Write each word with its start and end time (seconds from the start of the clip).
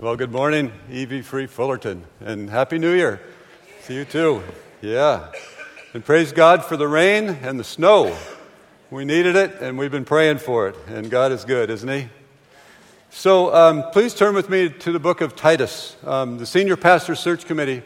Well, 0.00 0.14
good 0.14 0.30
morning, 0.30 0.70
EV 0.92 1.26
Free 1.26 1.48
Fullerton, 1.48 2.04
and 2.20 2.48
Happy 2.48 2.78
New 2.78 2.92
Year 2.92 3.20
to 3.86 3.94
you 3.94 4.04
too. 4.04 4.44
Yeah. 4.80 5.32
And 5.92 6.04
praise 6.04 6.30
God 6.30 6.64
for 6.64 6.76
the 6.76 6.86
rain 6.86 7.30
and 7.42 7.58
the 7.58 7.64
snow. 7.64 8.16
We 8.92 9.04
needed 9.04 9.34
it, 9.34 9.60
and 9.60 9.76
we've 9.76 9.90
been 9.90 10.04
praying 10.04 10.38
for 10.38 10.68
it, 10.68 10.76
and 10.86 11.10
God 11.10 11.32
is 11.32 11.44
good, 11.44 11.68
isn't 11.68 11.88
He? 11.88 12.08
So 13.10 13.52
um, 13.52 13.90
please 13.90 14.14
turn 14.14 14.36
with 14.36 14.48
me 14.48 14.68
to 14.68 14.92
the 14.92 15.00
book 15.00 15.20
of 15.20 15.34
Titus. 15.34 15.96
Um, 16.04 16.38
the 16.38 16.46
Senior 16.46 16.76
Pastor 16.76 17.16
Search 17.16 17.44
Committee 17.44 17.82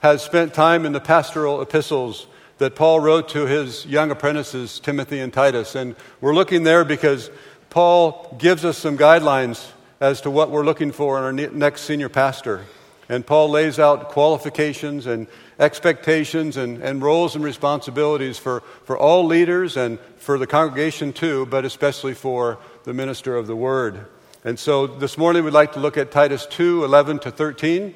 has 0.00 0.22
spent 0.24 0.54
time 0.54 0.86
in 0.86 0.92
the 0.92 1.00
pastoral 1.00 1.60
epistles 1.60 2.26
that 2.56 2.74
Paul 2.74 3.00
wrote 3.00 3.28
to 3.30 3.44
his 3.44 3.84
young 3.84 4.10
apprentices, 4.10 4.80
Timothy 4.80 5.20
and 5.20 5.30
Titus. 5.30 5.74
And 5.74 5.94
we're 6.22 6.34
looking 6.34 6.62
there 6.62 6.86
because 6.86 7.30
Paul 7.68 8.34
gives 8.38 8.64
us 8.64 8.78
some 8.78 8.96
guidelines 8.96 9.72
as 10.00 10.22
to 10.22 10.30
what 10.30 10.50
we're 10.50 10.64
looking 10.64 10.92
for 10.92 11.18
in 11.18 11.24
our 11.24 11.50
next 11.50 11.82
senior 11.82 12.08
pastor. 12.08 12.64
And 13.10 13.26
Paul 13.26 13.50
lays 13.50 13.78
out 13.78 14.08
qualifications 14.08 15.06
and 15.06 15.26
expectations 15.58 16.56
and, 16.56 16.82
and 16.82 17.02
roles 17.02 17.34
and 17.34 17.44
responsibilities 17.44 18.38
for, 18.38 18.62
for 18.84 18.96
all 18.96 19.26
leaders 19.26 19.76
and 19.76 19.98
for 20.16 20.38
the 20.38 20.46
congregation 20.46 21.12
too, 21.12 21.44
but 21.46 21.66
especially 21.66 22.14
for 22.14 22.58
the 22.84 22.94
minister 22.94 23.36
of 23.36 23.46
the 23.46 23.56
word. 23.56 24.06
And 24.42 24.58
so 24.58 24.86
this 24.86 25.18
morning 25.18 25.44
we'd 25.44 25.52
like 25.52 25.72
to 25.72 25.80
look 25.80 25.98
at 25.98 26.10
Titus 26.10 26.46
2 26.46 26.82
11 26.84 27.18
to 27.20 27.30
13. 27.30 27.92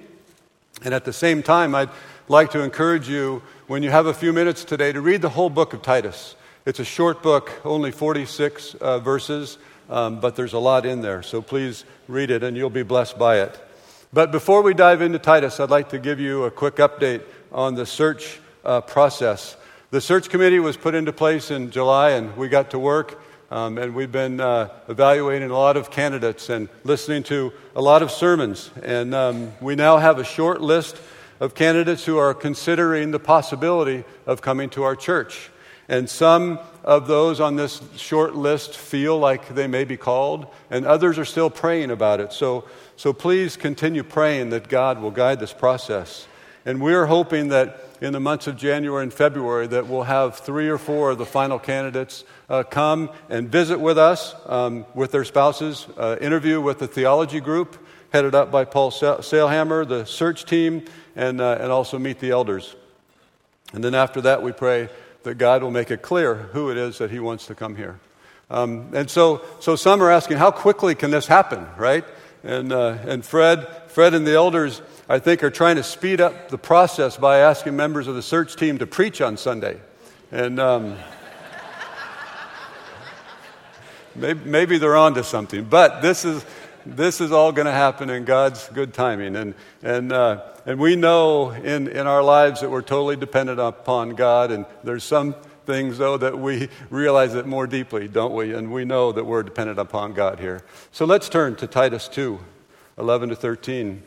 And 0.82 0.92
at 0.92 1.06
the 1.06 1.12
same 1.12 1.42
time, 1.42 1.74
I'd 1.74 1.88
like 2.28 2.50
to 2.50 2.60
encourage 2.60 3.08
you, 3.08 3.42
when 3.66 3.82
you 3.82 3.90
have 3.90 4.06
a 4.06 4.12
few 4.12 4.32
minutes 4.32 4.64
today, 4.64 4.92
to 4.92 5.00
read 5.00 5.22
the 5.22 5.30
whole 5.30 5.48
book 5.48 5.72
of 5.72 5.80
Titus. 5.80 6.34
It's 6.66 6.80
a 6.80 6.84
short 6.84 7.22
book, 7.22 7.52
only 7.64 7.92
46 7.92 8.74
uh, 8.74 8.98
verses 8.98 9.56
um, 9.88 10.20
but 10.20 10.36
there's 10.36 10.52
a 10.52 10.58
lot 10.58 10.86
in 10.86 11.00
there. 11.00 11.22
So 11.22 11.42
please 11.42 11.84
read 12.08 12.30
it 12.30 12.42
and 12.42 12.56
you'll 12.56 12.70
be 12.70 12.82
blessed 12.82 13.18
by 13.18 13.40
it. 13.40 13.58
But 14.12 14.30
before 14.30 14.62
we 14.62 14.74
dive 14.74 15.02
into 15.02 15.18
Titus, 15.18 15.58
I'd 15.58 15.70
like 15.70 15.88
to 15.90 15.98
give 15.98 16.20
you 16.20 16.44
a 16.44 16.50
quick 16.50 16.76
update 16.76 17.22
on 17.52 17.74
the 17.74 17.86
search 17.86 18.40
uh, 18.64 18.80
process. 18.80 19.56
The 19.90 20.00
search 20.00 20.28
committee 20.28 20.60
was 20.60 20.76
put 20.76 20.94
into 20.94 21.12
place 21.12 21.50
in 21.50 21.70
July 21.70 22.10
and 22.10 22.36
we 22.36 22.48
got 22.48 22.70
to 22.70 22.78
work. 22.78 23.20
Um, 23.50 23.78
and 23.78 23.94
we've 23.94 24.10
been 24.10 24.40
uh, 24.40 24.70
evaluating 24.88 25.50
a 25.50 25.56
lot 25.56 25.76
of 25.76 25.90
candidates 25.90 26.48
and 26.48 26.68
listening 26.82 27.22
to 27.24 27.52
a 27.76 27.82
lot 27.82 28.02
of 28.02 28.10
sermons. 28.10 28.70
And 28.82 29.14
um, 29.14 29.52
we 29.60 29.76
now 29.76 29.98
have 29.98 30.18
a 30.18 30.24
short 30.24 30.60
list 30.60 30.96
of 31.40 31.54
candidates 31.54 32.04
who 32.04 32.18
are 32.18 32.34
considering 32.34 33.10
the 33.10 33.18
possibility 33.18 34.04
of 34.26 34.40
coming 34.40 34.70
to 34.70 34.82
our 34.82 34.96
church. 34.96 35.50
And 35.88 36.08
some 36.08 36.58
of 36.82 37.06
those 37.06 37.40
on 37.40 37.56
this 37.56 37.80
short 37.96 38.34
list 38.34 38.76
feel 38.76 39.18
like 39.18 39.54
they 39.54 39.66
may 39.66 39.84
be 39.84 39.96
called, 39.96 40.46
and 40.70 40.86
others 40.86 41.18
are 41.18 41.24
still 41.24 41.50
praying 41.50 41.90
about 41.90 42.20
it. 42.20 42.32
So, 42.32 42.64
so 42.96 43.12
please 43.12 43.56
continue 43.56 44.02
praying 44.02 44.50
that 44.50 44.68
God 44.68 45.00
will 45.00 45.10
guide 45.10 45.40
this 45.40 45.52
process. 45.52 46.26
And 46.66 46.80
we're 46.80 47.06
hoping 47.06 47.48
that 47.48 47.84
in 48.00 48.12
the 48.12 48.20
months 48.20 48.46
of 48.46 48.56
January 48.56 49.02
and 49.02 49.12
February 49.12 49.66
that 49.66 49.86
we'll 49.86 50.04
have 50.04 50.38
three 50.38 50.68
or 50.68 50.78
four 50.78 51.10
of 51.10 51.18
the 51.18 51.26
final 51.26 51.58
candidates 51.58 52.24
uh, 52.48 52.62
come 52.62 53.10
and 53.28 53.50
visit 53.50 53.78
with 53.78 53.98
us 53.98 54.34
um, 54.46 54.86
with 54.94 55.12
their 55.12 55.24
spouses, 55.24 55.86
uh, 55.98 56.16
interview 56.20 56.60
with 56.60 56.78
the 56.78 56.86
theology 56.86 57.40
group 57.40 57.76
headed 58.14 58.32
up 58.32 58.48
by 58.52 58.64
Paul 58.64 58.92
Sailhamer, 58.92 59.86
the 59.86 60.04
search 60.04 60.44
team, 60.44 60.84
and, 61.16 61.40
uh, 61.40 61.58
and 61.60 61.72
also 61.72 61.98
meet 61.98 62.20
the 62.20 62.30
elders. 62.30 62.76
And 63.72 63.82
then 63.82 63.94
after 63.94 64.20
that, 64.20 64.40
we 64.40 64.52
pray 64.52 64.88
that 65.24 65.36
God 65.36 65.62
will 65.62 65.70
make 65.70 65.90
it 65.90 66.02
clear 66.02 66.34
who 66.34 66.70
it 66.70 66.76
is 66.76 66.98
that 66.98 67.10
He 67.10 67.18
wants 67.18 67.46
to 67.46 67.54
come 67.54 67.76
here. 67.76 67.98
Um, 68.50 68.90
and 68.94 69.10
so, 69.10 69.42
so 69.60 69.74
some 69.74 70.02
are 70.02 70.10
asking, 70.10 70.36
how 70.36 70.50
quickly 70.50 70.94
can 70.94 71.10
this 71.10 71.26
happen, 71.26 71.66
right? 71.76 72.04
And, 72.42 72.72
uh, 72.72 72.98
and 73.06 73.24
Fred, 73.24 73.66
Fred 73.88 74.12
and 74.14 74.26
the 74.26 74.34
elders, 74.34 74.82
I 75.08 75.18
think, 75.18 75.42
are 75.42 75.50
trying 75.50 75.76
to 75.76 75.82
speed 75.82 76.20
up 76.20 76.50
the 76.50 76.58
process 76.58 77.16
by 77.16 77.38
asking 77.38 77.74
members 77.74 78.06
of 78.06 78.14
the 78.14 78.22
search 78.22 78.56
team 78.56 78.78
to 78.78 78.86
preach 78.86 79.20
on 79.20 79.38
Sunday. 79.38 79.80
And 80.30 80.60
um, 80.60 80.98
maybe, 84.14 84.40
maybe 84.44 84.78
they're 84.78 84.96
on 84.96 85.14
to 85.14 85.24
something. 85.24 85.64
But 85.64 86.02
this 86.02 86.26
is, 86.26 86.44
this 86.84 87.22
is 87.22 87.32
all 87.32 87.50
going 87.50 87.66
to 87.66 87.72
happen 87.72 88.10
in 88.10 88.26
God's 88.26 88.68
good 88.68 88.92
timing. 88.92 89.36
And, 89.36 89.54
and, 89.82 90.12
uh, 90.12 90.42
and 90.66 90.78
we 90.78 90.96
know 90.96 91.50
in, 91.50 91.88
in 91.88 92.06
our 92.06 92.22
lives 92.22 92.60
that 92.60 92.70
we're 92.70 92.82
totally 92.82 93.16
dependent 93.16 93.60
upon 93.60 94.10
God. 94.10 94.50
And 94.50 94.66
there's 94.82 95.04
some 95.04 95.34
things, 95.66 95.98
though, 95.98 96.16
that 96.16 96.38
we 96.38 96.68
realize 96.90 97.34
it 97.34 97.46
more 97.46 97.66
deeply, 97.66 98.08
don't 98.08 98.34
we? 98.34 98.54
And 98.54 98.72
we 98.72 98.84
know 98.84 99.12
that 99.12 99.24
we're 99.24 99.42
dependent 99.42 99.78
upon 99.78 100.14
God 100.14 100.40
here. 100.40 100.62
So 100.92 101.04
let's 101.04 101.28
turn 101.28 101.56
to 101.56 101.66
Titus 101.66 102.08
2 102.08 102.38
11 102.96 103.30
to 103.30 103.36
13. 103.36 104.02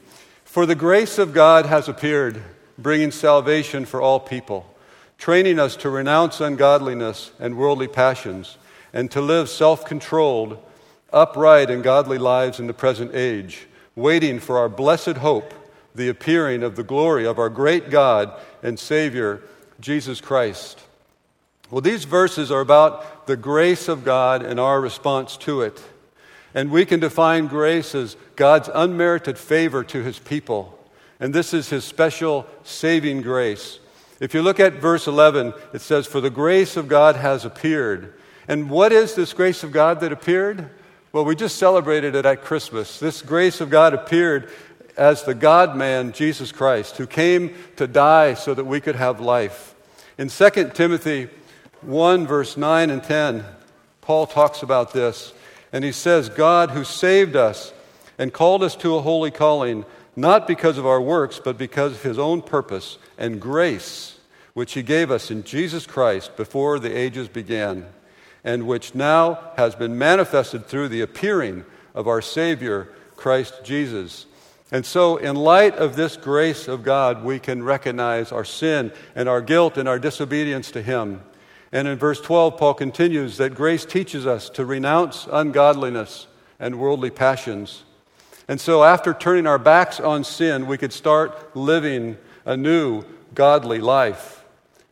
For 0.45 0.65
the 0.65 0.75
grace 0.75 1.17
of 1.17 1.33
God 1.33 1.65
has 1.65 1.89
appeared, 1.89 2.41
bringing 2.77 3.11
salvation 3.11 3.85
for 3.85 4.01
all 4.01 4.19
people, 4.19 4.73
training 5.17 5.59
us 5.59 5.75
to 5.77 5.89
renounce 5.89 6.39
ungodliness 6.39 7.31
and 7.37 7.57
worldly 7.57 7.87
passions, 7.87 8.57
and 8.93 9.11
to 9.11 9.19
live 9.19 9.49
self 9.49 9.85
controlled 9.85 10.63
upright 11.11 11.69
and 11.69 11.83
godly 11.83 12.17
lives 12.17 12.59
in 12.59 12.67
the 12.67 12.73
present 12.73 13.13
age, 13.13 13.67
waiting 13.95 14.39
for 14.39 14.57
our 14.57 14.69
blessed 14.69 15.17
hope, 15.17 15.53
the 15.97 16.09
appearing 16.09 16.63
of 16.63 16.75
the 16.75 16.83
glory 16.83 17.25
of 17.25 17.39
our 17.39 17.49
great 17.49 17.89
God 17.89 18.31
and 18.63 18.79
Savior, 18.79 19.41
Jesus 19.79 20.21
Christ. 20.21 20.79
Well, 21.69 21.81
these 21.81 22.05
verses 22.05 22.51
are 22.51 22.61
about 22.61 23.27
the 23.27 23.35
grace 23.35 23.87
of 23.87 24.05
God 24.05 24.41
and 24.41 24.59
our 24.59 24.79
response 24.79 25.35
to 25.37 25.61
it. 25.61 25.83
And 26.53 26.71
we 26.71 26.85
can 26.85 26.99
define 26.99 27.47
grace 27.47 27.93
as 27.93 28.15
God's 28.35 28.69
unmerited 28.73 29.37
favor 29.37 29.83
to 29.85 30.01
his 30.01 30.17
people. 30.17 30.73
And 31.19 31.33
this 31.33 31.53
is 31.53 31.69
his 31.69 31.83
special 31.83 32.47
saving 32.63 33.21
grace. 33.21 33.79
If 34.19 34.33
you 34.33 34.41
look 34.41 34.59
at 34.59 34.73
verse 34.73 35.07
11, 35.07 35.53
it 35.73 35.81
says, 35.81 36.07
For 36.07 36.21
the 36.21 36.29
grace 36.29 36.77
of 36.77 36.87
God 36.87 37.15
has 37.15 37.43
appeared. 37.43 38.13
And 38.47 38.69
what 38.69 38.91
is 38.91 39.13
this 39.13 39.33
grace 39.33 39.63
of 39.63 39.71
God 39.71 39.99
that 39.99 40.11
appeared? 40.11 40.69
Well, 41.11 41.25
we 41.25 41.35
just 41.35 41.57
celebrated 41.57 42.15
it 42.15 42.25
at 42.25 42.43
Christmas. 42.43 42.99
This 42.99 43.21
grace 43.21 43.59
of 43.59 43.69
God 43.69 43.93
appeared 43.93 44.51
as 44.97 45.23
the 45.23 45.35
God 45.35 45.75
man, 45.75 46.11
Jesus 46.11 46.51
Christ, 46.51 46.97
who 46.97 47.07
came 47.07 47.55
to 47.75 47.87
die 47.87 48.33
so 48.33 48.53
that 48.53 48.65
we 48.65 48.81
could 48.81 48.95
have 48.95 49.19
life. 49.19 49.75
In 50.17 50.29
2 50.29 50.49
Timothy 50.73 51.29
1, 51.81 52.27
verse 52.27 52.57
9 52.57 52.89
and 52.89 53.03
10, 53.03 53.45
Paul 54.01 54.25
talks 54.25 54.63
about 54.63 54.93
this, 54.93 55.33
and 55.71 55.83
he 55.83 55.91
says, 55.91 56.29
God 56.29 56.71
who 56.71 56.83
saved 56.83 57.35
us 57.35 57.73
and 58.17 58.33
called 58.33 58.63
us 58.63 58.75
to 58.77 58.95
a 58.95 59.01
holy 59.01 59.31
calling, 59.31 59.85
not 60.15 60.47
because 60.47 60.77
of 60.77 60.85
our 60.87 61.01
works, 61.01 61.39
but 61.43 61.57
because 61.57 61.93
of 61.93 62.03
his 62.03 62.17
own 62.17 62.41
purpose 62.41 62.97
and 63.17 63.39
grace, 63.39 64.19
which 64.53 64.73
he 64.73 64.81
gave 64.81 65.11
us 65.11 65.29
in 65.29 65.43
Jesus 65.43 65.85
Christ 65.85 66.35
before 66.35 66.79
the 66.79 66.97
ages 66.97 67.27
began 67.27 67.85
and 68.47 68.65
which 68.65 68.95
now 68.95 69.51
has 69.57 69.75
been 69.75 69.97
manifested 69.97 70.65
through 70.65 70.87
the 70.87 71.01
appearing 71.01 71.65
of 71.93 72.07
our 72.07 72.21
Savior, 72.21 72.87
Christ 73.17 73.53
Jesus. 73.61 74.25
And 74.71 74.85
so, 74.85 75.15
in 75.17 75.35
light 75.35 75.75
of 75.75 75.95
this 75.95 76.17
grace 76.17 76.67
of 76.67 76.83
God, 76.83 77.23
we 77.23 77.39
can 77.39 77.63
recognize 77.63 78.31
our 78.31 78.43
sin 78.43 78.91
and 79.15 79.29
our 79.29 79.41
guilt 79.41 79.77
and 79.77 79.87
our 79.87 79.99
disobedience 79.99 80.71
to 80.71 80.81
Him. 80.81 81.21
And 81.71 81.87
in 81.87 81.97
verse 81.97 82.19
12, 82.19 82.57
Paul 82.57 82.73
continues 82.73 83.37
that 83.37 83.55
grace 83.55 83.85
teaches 83.85 84.27
us 84.27 84.49
to 84.51 84.65
renounce 84.65 85.27
ungodliness 85.31 86.27
and 86.59 86.79
worldly 86.79 87.11
passions. 87.11 87.83
And 88.47 88.59
so, 88.59 88.83
after 88.83 89.13
turning 89.13 89.47
our 89.47 89.59
backs 89.59 89.99
on 89.99 90.23
sin, 90.23 90.67
we 90.67 90.77
could 90.77 90.93
start 90.93 91.55
living 91.55 92.17
a 92.45 92.57
new, 92.57 93.03
godly 93.33 93.79
life. 93.79 94.43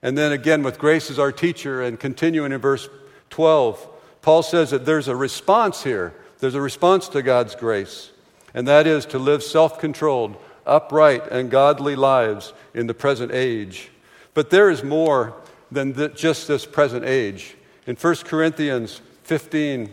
And 0.01 0.17
then 0.17 0.31
again, 0.31 0.61
with 0.63 0.77
grace 0.77 1.09
as 1.09 1.17
our 1.19 1.31
teacher, 1.31 1.81
and 1.81 1.99
continuing 1.99 2.51
in 2.51 2.61
verse 2.61 2.87
12, 3.29 3.89
Paul 4.21 4.43
says 4.43 4.69
that 4.71 4.85
there's 4.85 5.07
a 5.07 5.15
response 5.15 5.83
here. 5.83 6.13
There's 6.39 6.55
a 6.55 6.61
response 6.61 7.07
to 7.09 7.21
God's 7.21 7.55
grace, 7.55 8.11
and 8.55 8.67
that 8.67 8.87
is 8.87 9.05
to 9.07 9.19
live 9.19 9.43
self 9.43 9.77
controlled, 9.77 10.37
upright, 10.65 11.27
and 11.27 11.51
godly 11.51 11.95
lives 11.95 12.53
in 12.73 12.87
the 12.87 12.93
present 12.95 13.31
age. 13.31 13.91
But 14.33 14.49
there 14.49 14.71
is 14.71 14.83
more 14.83 15.35
than 15.71 15.93
the, 15.93 16.09
just 16.09 16.47
this 16.47 16.65
present 16.65 17.05
age. 17.05 17.55
In 17.85 17.95
1 17.95 18.15
Corinthians 18.25 19.01
15 19.23 19.91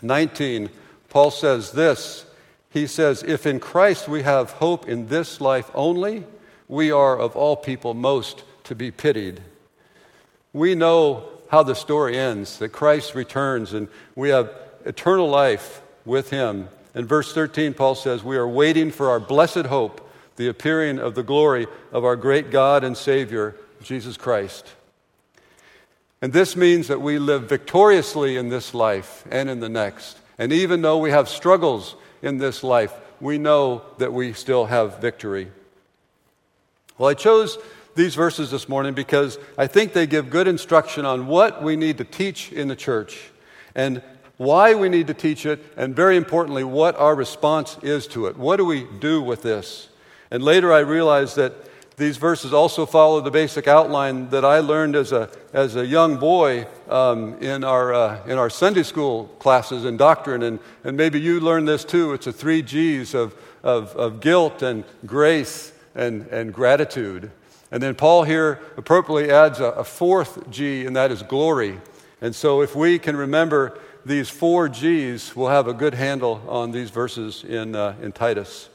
19, 0.00 0.70
Paul 1.08 1.30
says 1.30 1.72
this. 1.72 2.24
He 2.70 2.86
says, 2.86 3.22
If 3.22 3.46
in 3.46 3.58
Christ 3.58 4.08
we 4.08 4.22
have 4.22 4.52
hope 4.52 4.88
in 4.88 5.08
this 5.08 5.40
life 5.40 5.70
only, 5.74 6.24
we 6.68 6.92
are 6.92 7.18
of 7.18 7.34
all 7.34 7.56
people 7.56 7.94
most 7.94 8.44
to 8.64 8.74
be 8.74 8.90
pitied. 8.90 9.40
We 10.52 10.74
know 10.74 11.28
how 11.50 11.62
the 11.62 11.74
story 11.74 12.18
ends 12.18 12.58
that 12.58 12.70
Christ 12.70 13.14
returns 13.14 13.72
and 13.72 13.88
we 14.14 14.28
have 14.28 14.52
eternal 14.84 15.28
life 15.28 15.80
with 16.04 16.30
him. 16.30 16.68
In 16.96 17.06
verse 17.06 17.34
13, 17.34 17.74
Paul 17.74 17.94
says, 17.94 18.24
We 18.24 18.38
are 18.38 18.48
waiting 18.48 18.90
for 18.90 19.10
our 19.10 19.20
blessed 19.20 19.66
hope, 19.66 20.10
the 20.36 20.48
appearing 20.48 20.98
of 20.98 21.14
the 21.14 21.22
glory 21.22 21.66
of 21.92 22.06
our 22.06 22.16
great 22.16 22.50
God 22.50 22.82
and 22.82 22.96
Savior, 22.96 23.54
Jesus 23.82 24.16
Christ. 24.16 24.66
And 26.22 26.32
this 26.32 26.56
means 26.56 26.88
that 26.88 27.02
we 27.02 27.18
live 27.18 27.50
victoriously 27.50 28.38
in 28.38 28.48
this 28.48 28.72
life 28.72 29.24
and 29.30 29.50
in 29.50 29.60
the 29.60 29.68
next. 29.68 30.18
And 30.38 30.52
even 30.54 30.80
though 30.80 30.96
we 30.96 31.10
have 31.10 31.28
struggles 31.28 31.96
in 32.22 32.38
this 32.38 32.64
life, 32.64 32.94
we 33.20 33.36
know 33.36 33.82
that 33.98 34.14
we 34.14 34.32
still 34.32 34.64
have 34.64 34.98
victory. 34.98 35.50
Well, 36.96 37.10
I 37.10 37.14
chose 37.14 37.58
these 37.94 38.14
verses 38.14 38.50
this 38.50 38.70
morning 38.70 38.94
because 38.94 39.38
I 39.58 39.66
think 39.66 39.92
they 39.92 40.06
give 40.06 40.30
good 40.30 40.48
instruction 40.48 41.04
on 41.04 41.26
what 41.26 41.62
we 41.62 41.76
need 41.76 41.98
to 41.98 42.04
teach 42.04 42.52
in 42.52 42.68
the 42.68 42.76
church 42.76 43.30
and 43.74 44.02
why 44.36 44.74
we 44.74 44.88
need 44.88 45.06
to 45.06 45.14
teach 45.14 45.46
it, 45.46 45.64
and 45.76 45.96
very 45.96 46.16
importantly, 46.16 46.64
what 46.64 46.96
our 46.96 47.14
response 47.14 47.78
is 47.82 48.06
to 48.08 48.26
it. 48.26 48.36
What 48.36 48.56
do 48.56 48.64
we 48.64 48.86
do 49.00 49.22
with 49.22 49.42
this? 49.42 49.88
And 50.30 50.42
later 50.42 50.72
I 50.72 50.80
realized 50.80 51.36
that 51.36 51.52
these 51.96 52.18
verses 52.18 52.52
also 52.52 52.84
follow 52.84 53.22
the 53.22 53.30
basic 53.30 53.66
outline 53.66 54.28
that 54.28 54.44
I 54.44 54.58
learned 54.58 54.96
as 54.96 55.12
a, 55.12 55.30
as 55.54 55.76
a 55.76 55.86
young 55.86 56.18
boy 56.18 56.66
um, 56.90 57.38
in, 57.40 57.64
our, 57.64 57.94
uh, 57.94 58.26
in 58.26 58.36
our 58.36 58.50
Sunday 58.50 58.82
school 58.82 59.28
classes 59.38 59.86
in 59.86 59.96
doctrine. 59.96 60.42
And, 60.42 60.58
and 60.84 60.96
maybe 60.96 61.18
you 61.18 61.40
learned 61.40 61.66
this 61.66 61.84
too. 61.84 62.12
It's 62.12 62.26
the 62.26 62.34
three 62.34 62.60
G's 62.60 63.14
of, 63.14 63.34
of, 63.62 63.96
of 63.96 64.20
guilt 64.20 64.60
and 64.60 64.84
grace 65.06 65.72
and, 65.94 66.26
and 66.26 66.52
gratitude. 66.52 67.30
And 67.70 67.82
then 67.82 67.94
Paul 67.94 68.24
here 68.24 68.60
appropriately 68.76 69.32
adds 69.32 69.58
a, 69.60 69.70
a 69.70 69.84
fourth 69.84 70.50
G, 70.50 70.84
and 70.84 70.94
that 70.96 71.10
is 71.10 71.22
glory. 71.22 71.80
And 72.20 72.34
so 72.34 72.60
if 72.60 72.76
we 72.76 72.98
can 72.98 73.16
remember 73.16 73.78
these 74.06 74.30
four 74.30 74.68
G's, 74.68 75.34
we'll 75.34 75.48
have 75.48 75.66
a 75.66 75.74
good 75.74 75.92
handle 75.92 76.40
on 76.46 76.70
these 76.70 76.90
verses 76.90 77.42
in, 77.42 77.74
uh, 77.74 77.96
in 78.00 78.12
Titus. 78.12 78.68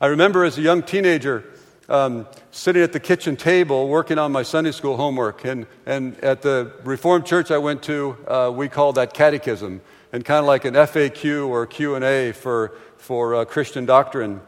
I 0.00 0.08
remember 0.08 0.44
as 0.44 0.58
a 0.58 0.62
young 0.62 0.82
teenager 0.82 1.44
um, 1.88 2.26
sitting 2.50 2.82
at 2.82 2.92
the 2.92 2.98
kitchen 2.98 3.36
table 3.36 3.86
working 3.86 4.18
on 4.18 4.32
my 4.32 4.42
Sunday 4.42 4.72
school 4.72 4.96
homework. 4.96 5.44
And, 5.44 5.68
and 5.86 6.18
at 6.24 6.42
the 6.42 6.72
Reformed 6.82 7.24
church 7.24 7.52
I 7.52 7.58
went 7.58 7.84
to, 7.84 8.16
uh, 8.26 8.52
we 8.52 8.68
called 8.68 8.96
that 8.96 9.14
catechism, 9.14 9.80
and 10.12 10.24
kind 10.24 10.40
of 10.40 10.46
like 10.46 10.64
an 10.64 10.74
FAQ 10.74 11.46
or 11.46 11.64
Q&A 11.64 12.32
for, 12.32 12.72
for 12.96 13.36
uh, 13.36 13.44
Christian 13.44 13.86
doctrine. 13.86 14.40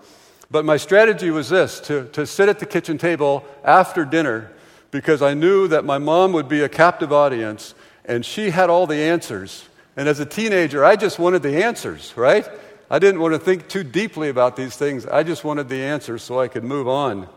But 0.51 0.65
my 0.65 0.77
strategy 0.77 1.31
was 1.31 1.51
this 1.51 1.79
to, 1.83 2.09
to 2.09 2.27
sit 2.27 2.49
at 2.49 2.59
the 2.59 2.67
kitchen 2.67 2.99
table 2.99 3.45
after 3.63 4.05
dinner 4.05 4.51
because 4.91 5.23
I 5.23 5.35
knew 5.35 5.69
that 5.69 5.85
my 5.85 5.99
mom 5.99 6.33
would 6.33 6.49
be 6.49 6.63
a 6.63 6.69
captive 6.69 7.13
audience 7.13 7.75
and 8.05 8.27
she 8.27 8.51
had 8.51 8.71
all 8.71 8.89
the 8.89 8.97
answers. 8.97 9.69
And 10.01 10.09
as 10.09 10.19
a 10.19 10.25
teenager, 10.25 10.83
I 10.83 10.97
just 10.97 11.19
wanted 11.19 11.43
the 11.43 11.63
answers, 11.63 12.15
right? 12.17 12.49
I 12.91 12.99
didn't 12.99 13.21
want 13.21 13.35
to 13.35 13.39
think 13.39 13.69
too 13.69 13.85
deeply 13.85 14.31
about 14.31 14.57
these 14.57 14.75
things. 14.75 15.05
I 15.05 15.23
just 15.23 15.45
wanted 15.45 15.69
the 15.69 15.83
answers 15.83 16.23
so 16.23 16.41
I 16.41 16.49
could 16.49 16.65
move 16.65 16.89
on. 16.89 17.29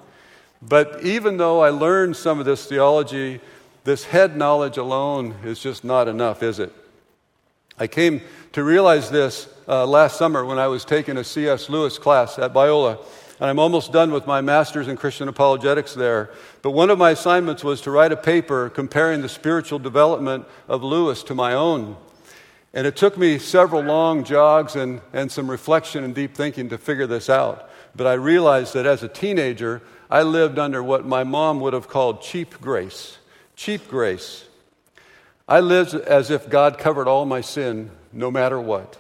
But 0.62 1.04
even 1.04 1.36
though 1.36 1.60
I 1.60 1.72
learned 1.72 2.16
some 2.16 2.40
of 2.40 2.46
this 2.46 2.66
theology, 2.66 3.42
this 3.84 4.06
head 4.06 4.38
knowledge 4.38 4.78
alone 4.78 5.36
is 5.44 5.60
just 5.60 5.84
not 5.84 6.08
enough, 6.08 6.42
is 6.42 6.60
it? 6.60 6.72
I 7.78 7.88
came 7.88 8.22
to 8.54 8.64
realize 8.64 9.12
this 9.12 9.54
uh, 9.68 9.86
last 9.86 10.16
summer 10.16 10.46
when 10.46 10.58
I 10.58 10.68
was 10.68 10.86
taking 10.86 11.18
a 11.18 11.24
C.S. 11.26 11.70
Lewis 11.70 11.98
class 11.98 12.40
at 12.40 12.54
Biola. 12.54 12.98
And 13.42 13.50
I'm 13.50 13.60
almost 13.60 13.92
done 13.92 14.14
with 14.14 14.26
my 14.26 14.40
master's 14.40 14.88
in 14.88 14.96
Christian 14.96 15.28
apologetics 15.28 15.96
there. 15.96 16.30
But 16.62 16.72
one 16.72 16.90
of 16.90 16.98
my 16.98 17.12
assignments 17.12 17.62
was 17.62 17.82
to 17.82 17.92
write 17.92 18.14
a 18.14 18.16
paper 18.16 18.70
comparing 18.70 19.22
the 19.22 19.28
spiritual 19.28 19.80
development 19.80 20.46
of 20.70 20.82
Lewis 20.82 21.24
to 21.24 21.36
my 21.36 21.54
own. 21.54 21.98
And 22.74 22.88
it 22.88 22.96
took 22.96 23.18
me 23.18 23.38
several 23.38 23.84
long 23.84 24.24
jogs 24.24 24.76
and, 24.76 25.02
and 25.14 25.32
some 25.32 25.50
reflection 25.50 26.04
and 26.04 26.16
deep 26.16 26.36
thinking 26.36 26.70
to 26.70 26.78
figure 26.78 27.08
this 27.08 27.30
out. 27.30 27.70
But 27.96 28.08
I 28.08 28.14
realized 28.14 28.74
that 28.74 28.86
as 28.86 29.04
a 29.04 29.08
teenager, 29.08 29.82
I 30.10 30.24
lived 30.24 30.58
under 30.58 30.82
what 30.82 31.06
my 31.06 31.24
mom 31.24 31.60
would 31.60 31.74
have 31.74 31.88
called 31.88 32.22
cheap 32.22 32.60
grace. 32.60 33.18
Cheap 33.56 33.88
grace. 33.88 34.46
I 35.48 35.60
lived 35.60 35.94
as 35.94 36.32
if 36.32 36.50
God 36.50 36.78
covered 36.78 37.08
all 37.08 37.26
my 37.26 37.42
sin, 37.42 37.92
no 38.12 38.32
matter 38.32 38.60
what 38.60 38.98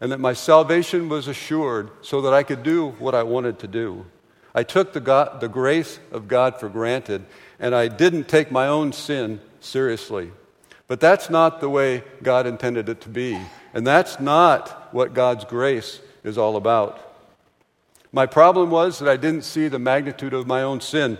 and 0.00 0.10
that 0.10 0.18
my 0.18 0.32
salvation 0.32 1.08
was 1.08 1.28
assured 1.28 1.90
so 2.00 2.22
that 2.22 2.32
I 2.32 2.42
could 2.42 2.62
do 2.62 2.90
what 2.98 3.14
I 3.14 3.22
wanted 3.22 3.58
to 3.60 3.68
do. 3.68 4.06
I 4.54 4.62
took 4.62 4.92
the, 4.92 5.00
God, 5.00 5.40
the 5.40 5.48
grace 5.48 6.00
of 6.10 6.26
God 6.26 6.58
for 6.58 6.68
granted, 6.68 7.24
and 7.58 7.74
I 7.74 7.88
didn't 7.88 8.26
take 8.26 8.50
my 8.50 8.66
own 8.66 8.92
sin 8.92 9.40
seriously. 9.60 10.32
But 10.90 10.98
that's 10.98 11.30
not 11.30 11.60
the 11.60 11.68
way 11.68 12.02
God 12.20 12.48
intended 12.48 12.88
it 12.88 13.02
to 13.02 13.08
be, 13.08 13.38
and 13.72 13.86
that's 13.86 14.18
not 14.18 14.92
what 14.92 15.14
God's 15.14 15.44
grace 15.44 16.00
is 16.24 16.36
all 16.36 16.56
about. 16.56 16.98
My 18.10 18.26
problem 18.26 18.70
was 18.70 18.98
that 18.98 19.08
I 19.08 19.16
didn't 19.16 19.44
see 19.44 19.68
the 19.68 19.78
magnitude 19.78 20.34
of 20.34 20.48
my 20.48 20.62
own 20.62 20.80
sin. 20.80 21.16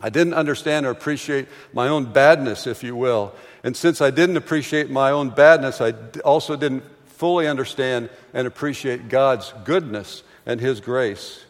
I 0.00 0.10
didn't 0.10 0.34
understand 0.34 0.86
or 0.86 0.90
appreciate 0.90 1.48
my 1.72 1.88
own 1.88 2.12
badness, 2.12 2.68
if 2.68 2.84
you 2.84 2.94
will. 2.94 3.34
And 3.64 3.76
since 3.76 4.00
I 4.00 4.12
didn't 4.12 4.36
appreciate 4.36 4.90
my 4.90 5.10
own 5.10 5.30
badness, 5.30 5.80
I 5.80 5.94
also 6.24 6.54
didn't 6.54 6.84
fully 7.06 7.48
understand 7.48 8.10
and 8.32 8.46
appreciate 8.46 9.08
God's 9.08 9.52
goodness 9.64 10.22
and 10.46 10.60
His 10.60 10.80
grace. 10.80 11.44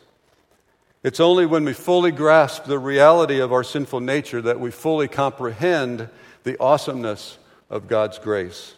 It's 1.03 1.21
only 1.21 1.45
when 1.45 1.67
we 1.67 1.75
fully 1.75 2.11
grasp 2.11 2.65
the 2.65 2.79
reality 2.79 3.39
of 3.39 3.53
our 3.53 3.65
sinful 3.65 4.01
nature 4.01 4.41
that 4.41 4.61
we 4.61 4.71
fully 4.71 5.09
comprehend 5.09 6.09
the 6.45 6.61
awesomeness 6.61 7.39
of 7.69 7.89
God's 7.89 8.19
grace. 8.19 8.75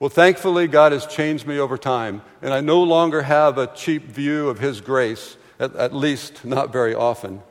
Well, 0.00 0.10
thankfully, 0.10 0.68
God 0.68 0.92
has 0.92 1.06
changed 1.06 1.46
me 1.46 1.58
over 1.58 1.76
time, 1.76 2.22
and 2.40 2.52
I 2.52 2.60
no 2.60 2.82
longer 2.82 3.22
have 3.22 3.58
a 3.58 3.66
cheap 3.66 4.04
view 4.04 4.48
of 4.48 4.58
His 4.58 4.80
grace, 4.80 5.36
at, 5.58 5.74
at, 5.74 5.94
least 5.94 6.44
not 6.44 6.72
very 6.72 6.94
often. 6.94 7.42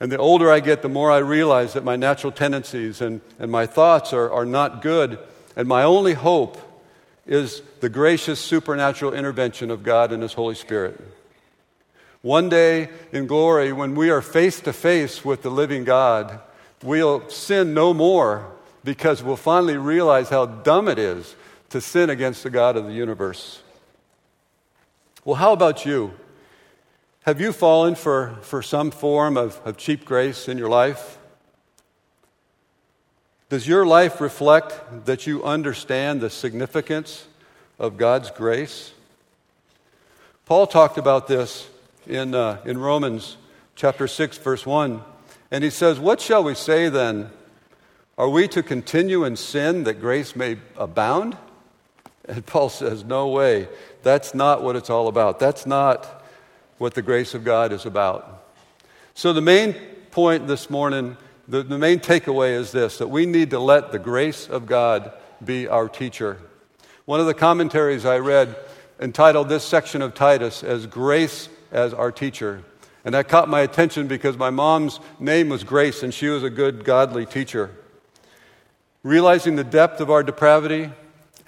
And 0.00 0.10
the 0.10 0.18
older 0.18 0.50
I 0.50 0.58
get, 0.58 0.82
the 0.82 0.88
more 0.88 1.10
I 1.10 1.18
realize 1.18 1.74
that 1.74 1.84
my 1.84 1.94
natural 1.94 2.32
tendencies 2.32 3.00
and, 3.00 3.20
and 3.38 3.50
my 3.50 3.66
thoughts 3.66 4.12
are, 4.12 4.30
are 4.30 4.44
not 4.44 4.82
good, 4.82 5.18
and 5.54 5.68
my 5.68 5.84
only 5.84 6.14
hope 6.14 6.58
is 7.26 7.62
the 7.78 7.88
gracious 7.88 8.40
supernatural 8.40 9.14
intervention 9.14 9.70
of 9.70 9.84
God 9.84 10.10
and 10.10 10.22
His 10.22 10.32
Holy 10.32 10.56
Spirit. 10.56 11.00
One 12.22 12.48
day 12.48 12.88
in 13.12 13.28
glory, 13.28 13.72
when 13.72 13.94
we 13.94 14.10
are 14.10 14.22
face 14.22 14.60
to 14.60 14.72
face 14.72 15.24
with 15.24 15.42
the 15.42 15.50
living 15.50 15.84
God, 15.84 16.40
we'll 16.82 17.28
sin 17.28 17.74
no 17.74 17.94
more 17.94 18.50
because 18.84 19.22
we'll 19.22 19.36
finally 19.36 19.76
realize 19.76 20.28
how 20.28 20.46
dumb 20.46 20.88
it 20.88 20.98
is 20.98 21.34
to 21.70 21.80
sin 21.80 22.10
against 22.10 22.42
the 22.42 22.50
God 22.50 22.76
of 22.76 22.86
the 22.86 22.92
universe. 22.92 23.62
Well, 25.24 25.36
how 25.36 25.52
about 25.52 25.86
you? 25.86 26.12
Have 27.22 27.40
you 27.40 27.52
fallen 27.52 27.94
for, 27.94 28.36
for 28.42 28.62
some 28.62 28.90
form 28.90 29.36
of, 29.36 29.60
of 29.64 29.76
cheap 29.76 30.04
grace 30.04 30.48
in 30.48 30.58
your 30.58 30.68
life? 30.68 31.18
Does 33.48 33.68
your 33.68 33.86
life 33.86 34.20
reflect 34.20 35.04
that 35.04 35.26
you 35.26 35.44
understand 35.44 36.20
the 36.20 36.30
significance 36.30 37.26
of 37.78 37.96
God's 37.96 38.30
grace? 38.30 38.92
Paul 40.46 40.66
talked 40.66 40.98
about 40.98 41.28
this 41.28 41.68
in, 42.06 42.34
uh, 42.34 42.60
in 42.64 42.78
Romans 42.78 43.36
chapter 43.76 44.08
6, 44.08 44.38
verse 44.38 44.66
1. 44.66 45.02
And 45.52 45.62
he 45.62 45.70
says, 45.70 46.00
What 46.00 46.20
shall 46.20 46.42
we 46.42 46.54
say 46.54 46.88
then? 46.88 47.30
Are 48.18 48.28
we 48.28 48.48
to 48.48 48.62
continue 48.62 49.24
in 49.24 49.36
sin 49.36 49.84
that 49.84 50.00
grace 50.00 50.34
may 50.34 50.56
abound? 50.76 51.36
And 52.24 52.44
Paul 52.44 52.70
says, 52.70 53.04
No 53.04 53.28
way. 53.28 53.68
That's 54.02 54.34
not 54.34 54.62
what 54.62 54.74
it's 54.74 54.90
all 54.90 55.08
about. 55.08 55.38
That's 55.38 55.66
not 55.66 56.24
what 56.78 56.94
the 56.94 57.02
grace 57.02 57.34
of 57.34 57.44
God 57.44 57.70
is 57.70 57.86
about. 57.86 58.44
So, 59.14 59.34
the 59.34 59.42
main 59.42 59.74
point 60.10 60.48
this 60.48 60.70
morning 60.70 61.16
the, 61.48 61.62
the 61.62 61.78
main 61.78 61.98
takeaway 62.00 62.52
is 62.54 62.72
this 62.72 62.98
that 62.98 63.08
we 63.08 63.26
need 63.26 63.50
to 63.50 63.58
let 63.58 63.92
the 63.92 63.98
grace 63.98 64.48
of 64.48 64.64
God 64.64 65.12
be 65.44 65.68
our 65.68 65.88
teacher. 65.88 66.38
One 67.04 67.20
of 67.20 67.26
the 67.26 67.34
commentaries 67.34 68.06
I 68.06 68.18
read 68.18 68.56
entitled 68.98 69.48
this 69.50 69.64
section 69.64 70.00
of 70.00 70.14
Titus 70.14 70.62
as 70.62 70.86
Grace 70.86 71.48
as 71.72 71.92
Our 71.92 72.10
Teacher. 72.12 72.62
And 73.04 73.14
that 73.14 73.28
caught 73.28 73.48
my 73.48 73.60
attention 73.60 74.06
because 74.06 74.36
my 74.36 74.50
mom's 74.50 75.00
name 75.18 75.48
was 75.48 75.64
Grace 75.64 76.02
and 76.02 76.14
she 76.14 76.28
was 76.28 76.42
a 76.42 76.50
good, 76.50 76.84
godly 76.84 77.26
teacher. 77.26 77.70
Realizing 79.02 79.56
the 79.56 79.64
depth 79.64 80.00
of 80.00 80.10
our 80.10 80.22
depravity 80.22 80.90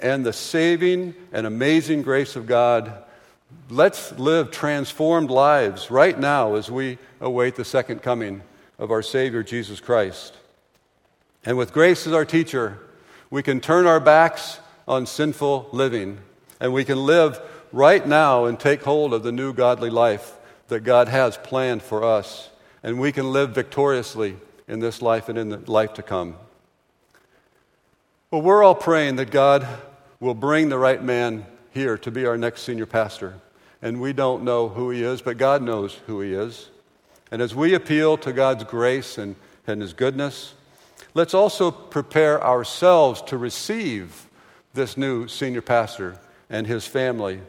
and 0.01 0.27
the 0.27 0.33
saving 0.33 1.15
and 1.33 1.47
amazing 1.47 2.03
grace 2.03 2.35
of 2.35 2.47
God, 2.47 3.05
let's 3.71 4.11
live 4.19 4.51
transformed 4.51 5.31
lives 5.31 5.91
right 5.91 6.19
now 6.19 6.57
as 6.57 6.69
we 6.69 6.99
await 7.21 7.55
the 7.55 7.65
second 7.65 8.03
coming 8.03 8.43
of 8.79 8.91
our 8.91 9.03
Savior 9.03 9.45
Jesus 9.45 9.81
Christ. 9.81 10.37
And 11.45 11.57
with 11.57 11.73
grace 11.73 12.09
as 12.09 12.13
our 12.13 12.25
teacher, 12.25 12.79
we 13.31 13.45
can 13.45 13.61
turn 13.61 13.87
our 13.87 14.01
backs 14.01 14.59
on 14.89 15.07
sinful 15.07 15.69
living 15.71 16.19
and 16.59 16.73
we 16.73 16.85
can 16.85 16.99
live 16.99 17.41
right 17.71 18.05
now 18.07 18.47
and 18.47 18.59
take 18.59 18.83
hold 18.83 19.15
of 19.15 19.23
the 19.23 19.33
new 19.33 19.53
godly 19.53 19.91
life 19.91 20.37
that 20.69 20.81
God 20.81 21.09
has 21.09 21.37
planned 21.37 21.83
for 21.83 22.05
us. 22.05 22.51
And 22.83 22.99
we 22.99 23.13
can 23.13 23.33
live 23.33 23.51
victoriously 23.55 24.37
in 24.69 24.81
this 24.81 25.01
life 25.03 25.29
and 25.29 25.39
in 25.39 25.49
the 25.49 25.71
life 25.71 25.95
to 25.95 26.03
come. 26.03 26.37
Well, 28.31 28.43
we're 28.43 28.63
all 28.63 28.75
praying 28.75 29.17
that 29.17 29.31
God 29.31 29.67
will 30.21 30.35
bring 30.35 30.69
the 30.69 30.79
right 30.79 31.03
man 31.03 31.47
here 31.71 31.97
to 31.99 32.11
be 32.11 32.27
our 32.27 32.37
next 32.37 32.63
senior 32.63 32.87
pastor. 32.87 33.35
And 33.83 34.01
we 34.01 34.13
don't 34.13 34.45
know 34.45 34.69
who 34.69 34.91
he 34.91 35.03
is, 35.03 35.23
but 35.23 35.39
God 35.39 35.63
knows 35.63 35.95
who 36.07 36.21
he 36.21 36.33
is. 36.33 36.71
And 37.31 37.43
as 37.43 37.55
we 37.55 37.75
appeal 37.75 38.17
to 38.19 38.33
God's 38.33 38.65
grace 38.65 39.19
and, 39.19 39.37
and 39.67 39.83
His 39.83 39.93
goodness, 39.93 40.55
let's 41.15 41.35
also 41.35 41.71
prepare 41.71 42.43
ourselves 42.43 43.23
to 43.23 43.37
receive 43.37 44.29
this 44.73 44.97
new 44.97 45.27
senior 45.29 45.63
pastor 45.63 46.19
and 46.51 46.67
his 46.67 46.87
family. 46.87 47.41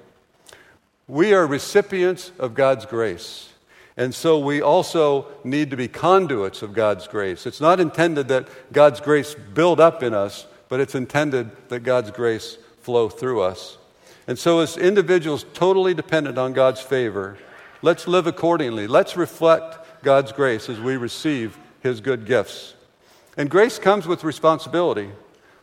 We 1.07 1.33
are 1.33 1.45
recipients 1.45 2.31
of 2.39 2.53
God's 2.53 2.85
grace. 2.85 3.49
And 3.97 4.13
so 4.13 4.39
we 4.39 4.61
also 4.61 5.27
need 5.43 5.69
to 5.69 5.77
be 5.77 5.87
conduits 5.87 6.61
of 6.61 6.73
God's 6.73 7.07
grace. 7.07 7.45
It's 7.45 7.61
not 7.61 7.79
intended 7.79 8.27
that 8.27 8.47
God's 8.73 8.99
grace 8.99 9.35
build 9.35 9.79
up 9.79 10.03
in 10.03 10.13
us, 10.13 10.47
but 10.67 10.79
it's 10.79 10.95
intended 10.95 11.51
that 11.69 11.81
God's 11.81 12.11
grace 12.11 12.57
flow 12.81 13.07
through 13.07 13.41
us. 13.41 13.77
And 14.27 14.37
so, 14.39 14.59
as 14.59 14.75
individuals 14.75 15.45
totally 15.53 15.93
dependent 15.93 16.37
on 16.39 16.53
God's 16.53 16.81
favor, 16.81 17.37
let's 17.83 18.07
live 18.07 18.25
accordingly. 18.25 18.87
Let's 18.87 19.15
reflect 19.15 20.03
God's 20.03 20.31
grace 20.31 20.67
as 20.67 20.79
we 20.79 20.97
receive 20.97 21.57
His 21.81 22.01
good 22.01 22.25
gifts. 22.25 22.73
And 23.37 23.49
grace 23.49 23.77
comes 23.77 24.07
with 24.07 24.23
responsibility. 24.23 25.11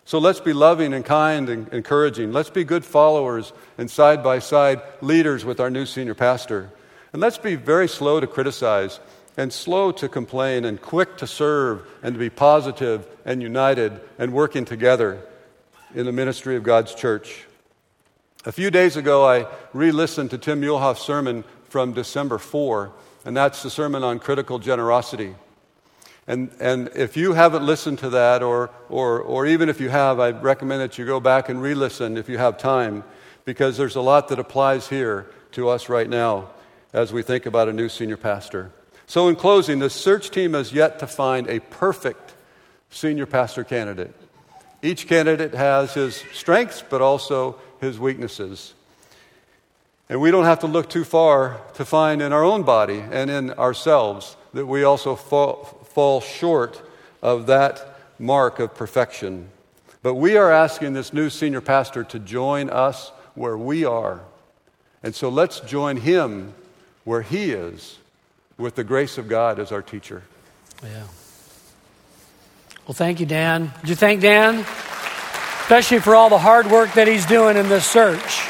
So 0.05 0.19
let's 0.19 0.41
be 0.41 0.53
loving 0.53 0.95
and 0.95 1.05
kind 1.05 1.49
and 1.49 1.69
encouraging. 1.69 2.33
Let's 2.33 2.51
be 2.51 2.65
good 2.65 2.85
followers 2.85 3.53
and 3.79 3.91
side 3.91 4.23
by 4.23 4.41
side 4.41 4.83
leaders 5.01 5.45
with 5.45 5.61
our 5.61 5.71
new 5.71 5.87
senior 5.87 6.15
pastor. 6.15 6.71
And 7.13 7.21
let's 7.21 7.39
be 7.39 7.55
very 7.55 7.89
slow 7.89 8.21
to 8.21 8.27
criticize 8.27 8.99
and 9.37 9.53
slow 9.53 9.93
to 9.93 10.09
complain 10.09 10.65
and 10.65 10.81
quick 10.81 11.17
to 11.19 11.27
serve 11.27 11.87
and 12.03 12.15
to 12.15 12.19
be 12.19 12.31
positive 12.31 13.07
and 13.25 13.43
united 13.43 14.01
and 14.19 14.33
working 14.33 14.65
together 14.65 15.23
in 15.95 16.07
the 16.07 16.13
ministry 16.13 16.57
of 16.57 16.63
God's 16.63 16.95
church. 16.95 17.47
A 18.45 18.53
few 18.53 18.71
days 18.71 18.97
ago, 18.97 19.25
I 19.25 19.47
re 19.73 19.93
listened 19.93 20.31
to 20.31 20.39
Tim 20.39 20.61
Muehlhoff's 20.61 21.03
sermon 21.03 21.45
from 21.69 21.93
December 21.93 22.39
4, 22.39 22.93
and 23.25 23.37
that's 23.37 23.63
the 23.63 23.71
sermon 23.71 24.03
on 24.03 24.19
critical 24.19 24.59
generosity. 24.59 25.35
And, 26.27 26.51
and 26.61 26.89
if 26.95 27.17
you 27.17 27.33
haven't 27.33 27.65
listened 27.65 27.99
to 28.01 28.11
that, 28.11 28.43
or, 28.43 28.71
or, 28.89 29.21
or 29.21 29.47
even 29.47 29.69
if 29.69 29.81
you 29.81 29.89
have, 29.89 30.21
I 30.21 30.31
recommend 30.31 30.81
that 30.81 30.97
you 30.97 31.05
go 31.05 31.19
back 31.19 31.49
and 31.49 31.61
re 31.61 31.75
listen 31.75 32.17
if 32.17 32.29
you 32.29 32.39
have 32.39 32.59
time, 32.59 33.03
because 33.45 33.77
there's 33.77 33.97
a 33.97 34.01
lot 34.01 34.29
that 34.29 34.39
applies 34.39 34.89
here 34.89 35.31
to 35.53 35.69
us 35.69 35.89
right 35.89 36.09
now 36.09 36.51
as 36.93 37.13
we 37.13 37.23
think 37.23 37.47
about 37.47 37.69
a 37.69 37.73
new 37.73 37.89
senior 37.89 38.17
pastor. 38.17 38.71
So, 39.07 39.29
in 39.29 39.37
closing, 39.37 39.81
the 39.81 39.91
search 39.91 40.31
team 40.31 40.55
has 40.55 40.73
yet 40.73 41.01
to 41.01 41.07
find 41.07 41.49
a 41.49 41.61
perfect 41.61 42.35
senior 42.91 43.27
pastor 43.27 43.65
candidate. 43.65 44.15
Each 44.81 45.07
candidate 45.09 45.55
has 45.55 45.95
his 45.95 46.23
strengths, 46.33 46.83
but 46.89 47.01
also 47.01 47.59
his 47.81 47.99
weaknesses. 47.99 48.75
And 50.09 50.21
we 50.21 50.31
don't 50.31 50.45
have 50.45 50.61
to 50.61 50.67
look 50.67 50.89
too 50.91 51.05
far 51.05 51.61
to 51.75 51.85
find 51.85 52.21
in 52.21 52.33
our 52.33 52.45
own 52.45 52.63
body 52.65 52.99
and 52.99 53.31
in 53.31 53.51
ourselves 53.53 54.37
that 54.53 54.67
we 54.67 54.85
also 54.85 55.17
fall, 55.17 55.82
fall 55.95 56.21
short 56.21 56.83
of 57.23 57.47
that 57.47 57.97
mark 58.19 58.59
of 58.59 58.75
perfection. 58.75 59.49
But 60.03 60.15
we 60.15 60.37
are 60.37 60.51
asking 60.51 60.95
this 60.95 61.13
new 61.13 61.31
senior 61.31 61.61
pastor 61.61 62.05
to 62.05 62.19
join 62.19 62.71
us 62.71 63.11
where 63.35 63.57
we 63.57 63.85
are. 63.85 64.21
And 65.03 65.15
so 65.15 65.29
let's 65.29 65.61
join 65.61 65.97
him 65.97 66.55
where 67.05 67.23
He 67.23 67.53
is 67.53 67.99
with 68.59 68.75
the 68.75 68.85
grace 68.85 69.19
of 69.19 69.29
God 69.29 69.59
as 69.59 69.73
our 69.73 69.83
teacher. 69.83 70.23
Yeah. 70.83 71.05
Well, 72.87 72.95
thank 72.95 73.21
you, 73.21 73.27
Dan. 73.27 73.73
Did 73.81 73.91
you 73.91 73.97
thank 73.97 74.21
Dan? 74.21 74.65
Especially 75.63 76.01
for 76.01 76.15
all 76.15 76.29
the 76.29 76.39
hard 76.39 76.67
work 76.67 76.93
that 76.95 77.07
he's 77.07 77.25
doing 77.25 77.57
in 77.57 77.69
this 77.69 77.87
search. 77.87 78.43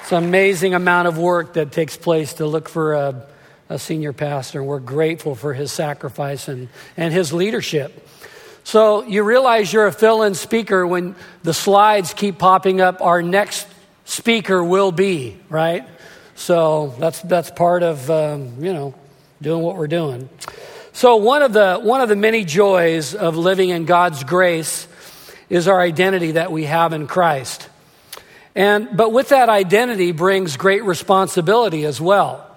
It's 0.00 0.12
an 0.12 0.24
amazing 0.24 0.74
amount 0.74 1.08
of 1.08 1.16
work 1.16 1.54
that 1.54 1.72
takes 1.72 1.96
place 1.96 2.34
to 2.34 2.46
look 2.46 2.68
for 2.68 2.94
a, 2.94 3.26
a 3.68 3.78
senior 3.78 4.12
pastor. 4.12 4.60
And 4.60 4.68
we're 4.68 4.80
grateful 4.80 5.34
for 5.34 5.54
his 5.54 5.72
sacrifice 5.72 6.48
and, 6.48 6.68
and 6.96 7.12
his 7.12 7.32
leadership. 7.32 8.08
So 8.64 9.02
you 9.02 9.22
realize 9.22 9.72
you're 9.72 9.86
a 9.86 9.92
fill 9.92 10.22
in 10.22 10.34
speaker 10.34 10.86
when 10.86 11.16
the 11.42 11.52
slides 11.52 12.14
keep 12.14 12.38
popping 12.38 12.80
up. 12.80 13.02
Our 13.02 13.22
next 13.22 13.66
speaker 14.04 14.62
will 14.64 14.92
be, 14.92 15.38
right? 15.48 15.86
So 16.34 16.94
that's, 16.98 17.20
that's 17.22 17.50
part 17.50 17.82
of, 17.82 18.10
um, 18.10 18.64
you 18.64 18.72
know, 18.72 18.94
doing 19.42 19.62
what 19.62 19.76
we're 19.76 19.86
doing. 19.86 20.28
So 20.92 21.16
one 21.16 21.42
of, 21.42 21.52
the, 21.52 21.78
one 21.78 22.00
of 22.00 22.08
the 22.08 22.16
many 22.16 22.44
joys 22.44 23.14
of 23.14 23.36
living 23.36 23.68
in 23.68 23.84
God's 23.84 24.24
grace 24.24 24.88
is 25.50 25.68
our 25.68 25.80
identity 25.80 26.32
that 26.32 26.50
we 26.50 26.64
have 26.64 26.92
in 26.92 27.06
Christ. 27.06 27.68
And, 28.54 28.96
but 28.96 29.12
with 29.12 29.30
that 29.30 29.48
identity 29.48 30.12
brings 30.12 30.56
great 30.56 30.84
responsibility 30.84 31.84
as 31.84 32.00
well. 32.00 32.48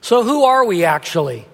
So 0.00 0.22
who 0.22 0.44
are 0.44 0.64
we 0.64 0.84
actually? 0.84 1.46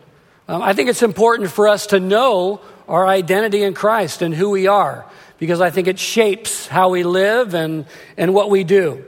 Um, 0.49 0.63
I 0.63 0.75
think 0.75 0.91
it's 0.91 1.03
important 1.03 1.51
for 1.51 1.69
us 1.69 1.87
to 1.89 2.01
know 2.01 2.61
our 2.89 3.07
identity 3.07 3.63
in 3.63 3.75
Christ 3.75 4.23
and 4.23 4.35
who 4.35 4.51
we 4.51 4.67
are 4.67 5.07
because 5.39 5.61
I 5.61 5.71
think 5.71 5.89
it 5.89 5.99
shapes 5.99 6.67
how 6.67 6.91
we 6.91 7.03
live 7.03 7.55
and, 7.55 7.87
and 8.17 8.35
what 8.35 8.51
we 8.51 8.65
do. 8.65 9.05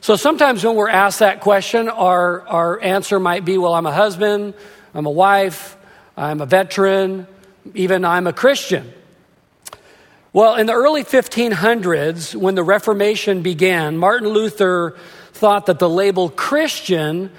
So 0.00 0.16
sometimes 0.16 0.64
when 0.64 0.76
we're 0.76 0.88
asked 0.88 1.18
that 1.18 1.40
question, 1.40 1.88
our, 1.88 2.46
our 2.48 2.80
answer 2.80 3.20
might 3.20 3.44
be, 3.44 3.58
well, 3.58 3.74
I'm 3.74 3.86
a 3.86 3.92
husband, 3.92 4.54
I'm 4.94 5.06
a 5.06 5.10
wife, 5.10 5.76
I'm 6.16 6.40
a 6.40 6.46
veteran, 6.46 7.26
even 7.74 8.04
I'm 8.04 8.26
a 8.26 8.32
Christian. 8.32 8.92
Well, 10.32 10.54
in 10.54 10.66
the 10.66 10.72
early 10.72 11.04
1500s, 11.04 12.34
when 12.34 12.54
the 12.54 12.62
Reformation 12.62 13.42
began, 13.42 13.98
Martin 13.98 14.28
Luther 14.28 14.96
thought 15.32 15.66
that 15.66 15.78
the 15.78 15.88
label 15.88 16.30
Christian 16.30 17.30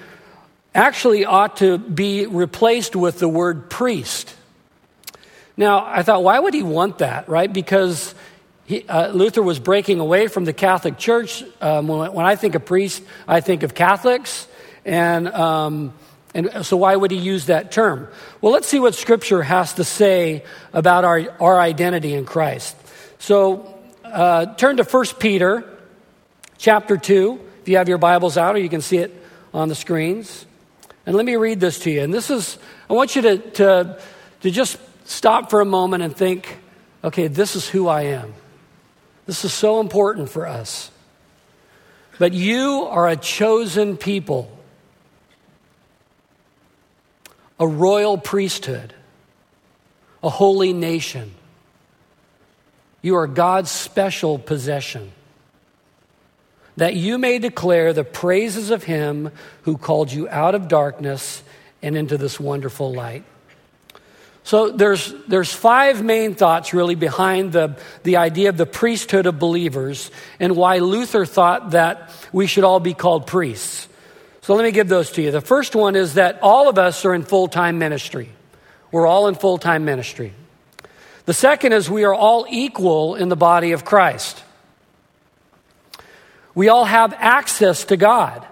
actually 0.74 1.24
ought 1.24 1.58
to 1.58 1.78
be 1.78 2.26
replaced 2.26 2.96
with 2.96 3.18
the 3.18 3.28
word 3.28 3.68
priest. 3.68 4.34
Now, 5.56 5.84
I 5.84 6.02
thought, 6.02 6.22
why 6.22 6.38
would 6.38 6.54
he 6.54 6.62
want 6.62 6.98
that, 6.98 7.28
right? 7.28 7.52
Because 7.52 8.14
he, 8.64 8.88
uh, 8.88 9.08
Luther 9.08 9.42
was 9.42 9.58
breaking 9.58 10.00
away 10.00 10.28
from 10.28 10.44
the 10.44 10.52
Catholic 10.52 10.96
Church. 10.96 11.44
Um, 11.60 11.88
when, 11.88 12.12
when, 12.12 12.24
I 12.24 12.36
think 12.36 12.54
of 12.54 12.64
priest, 12.64 13.02
I 13.28 13.40
think 13.40 13.62
of 13.62 13.74
Catholics. 13.74 14.48
And, 14.84 15.28
um, 15.28 15.92
and 16.34 16.64
so, 16.64 16.78
why 16.78 16.96
would 16.96 17.10
he 17.10 17.18
use 17.18 17.46
that 17.46 17.70
term? 17.70 18.08
Well, 18.40 18.52
let's 18.52 18.66
see 18.66 18.80
what 18.80 18.94
Scripture 18.94 19.42
has 19.42 19.74
to 19.74 19.84
say 19.84 20.44
about 20.72 21.04
our, 21.04 21.20
our 21.38 21.60
identity 21.60 22.14
in 22.14 22.24
Christ. 22.24 22.74
So, 23.18 23.78
uh, 24.04 24.46
turn 24.54 24.78
to 24.78 24.84
1 24.84 25.04
Peter 25.18 25.68
chapter 26.56 26.96
2, 26.96 27.40
if 27.60 27.68
you 27.68 27.76
have 27.76 27.88
your 27.88 27.98
Bibles 27.98 28.38
out, 28.38 28.54
or 28.54 28.58
you 28.58 28.70
can 28.70 28.80
see 28.80 28.98
it 28.98 29.14
on 29.52 29.68
the 29.68 29.74
screens. 29.74 30.46
And 31.06 31.16
let 31.16 31.24
me 31.24 31.36
read 31.36 31.60
this 31.60 31.80
to 31.80 31.90
you. 31.90 32.02
And 32.02 32.14
this 32.14 32.30
is, 32.30 32.58
I 32.88 32.92
want 32.92 33.16
you 33.16 33.22
to, 33.22 33.38
to, 33.38 34.00
to 34.42 34.50
just 34.50 34.78
stop 35.04 35.50
for 35.50 35.60
a 35.60 35.64
moment 35.64 36.02
and 36.02 36.16
think, 36.16 36.58
okay, 37.02 37.26
this 37.26 37.56
is 37.56 37.68
who 37.68 37.88
I 37.88 38.02
am. 38.02 38.34
This 39.26 39.44
is 39.44 39.52
so 39.52 39.80
important 39.80 40.28
for 40.28 40.46
us. 40.46 40.90
But 42.18 42.32
you 42.32 42.86
are 42.90 43.08
a 43.08 43.16
chosen 43.16 43.96
people, 43.96 44.50
a 47.58 47.66
royal 47.66 48.18
priesthood, 48.18 48.94
a 50.22 50.28
holy 50.28 50.72
nation. 50.72 51.34
You 53.00 53.16
are 53.16 53.26
God's 53.26 53.70
special 53.70 54.38
possession, 54.38 55.10
that 56.76 56.94
you 56.94 57.18
may 57.18 57.38
declare 57.38 57.92
the 57.92 58.04
praises 58.04 58.70
of 58.70 58.84
Him 58.84 59.30
who 59.62 59.76
called 59.76 60.12
you 60.12 60.28
out 60.28 60.54
of 60.54 60.68
darkness 60.68 61.42
and 61.82 61.96
into 61.96 62.16
this 62.16 62.40
wonderful 62.40 62.92
light. 62.92 63.24
So 64.44 64.70
there's, 64.70 65.14
there's 65.28 65.52
five 65.52 66.02
main 66.02 66.34
thoughts 66.34 66.74
really 66.74 66.96
behind 66.96 67.52
the, 67.52 67.76
the 68.02 68.16
idea 68.16 68.48
of 68.48 68.56
the 68.56 68.66
priesthood 68.66 69.26
of 69.26 69.38
believers 69.38 70.10
and 70.40 70.56
why 70.56 70.78
Luther 70.78 71.24
thought 71.24 71.70
that 71.70 72.10
we 72.32 72.46
should 72.46 72.64
all 72.64 72.80
be 72.80 72.94
called 72.94 73.26
priests. 73.26 73.88
So 74.42 74.54
let 74.54 74.64
me 74.64 74.72
give 74.72 74.88
those 74.88 75.12
to 75.12 75.22
you. 75.22 75.30
The 75.30 75.40
first 75.40 75.76
one 75.76 75.94
is 75.94 76.14
that 76.14 76.40
all 76.42 76.68
of 76.68 76.76
us 76.76 77.04
are 77.04 77.14
in 77.14 77.22
full 77.22 77.46
time 77.46 77.78
ministry. 77.78 78.30
We're 78.90 79.06
all 79.06 79.28
in 79.28 79.36
full 79.36 79.58
time 79.58 79.84
ministry. 79.84 80.32
The 81.24 81.34
second 81.34 81.72
is 81.72 81.88
we 81.88 82.02
are 82.02 82.14
all 82.14 82.44
equal 82.50 83.14
in 83.14 83.28
the 83.28 83.36
body 83.36 83.70
of 83.70 83.84
Christ. 83.84 84.42
We 86.54 86.68
all 86.68 86.84
have 86.84 87.14
access 87.16 87.84
to 87.86 87.96
God. 87.96 88.46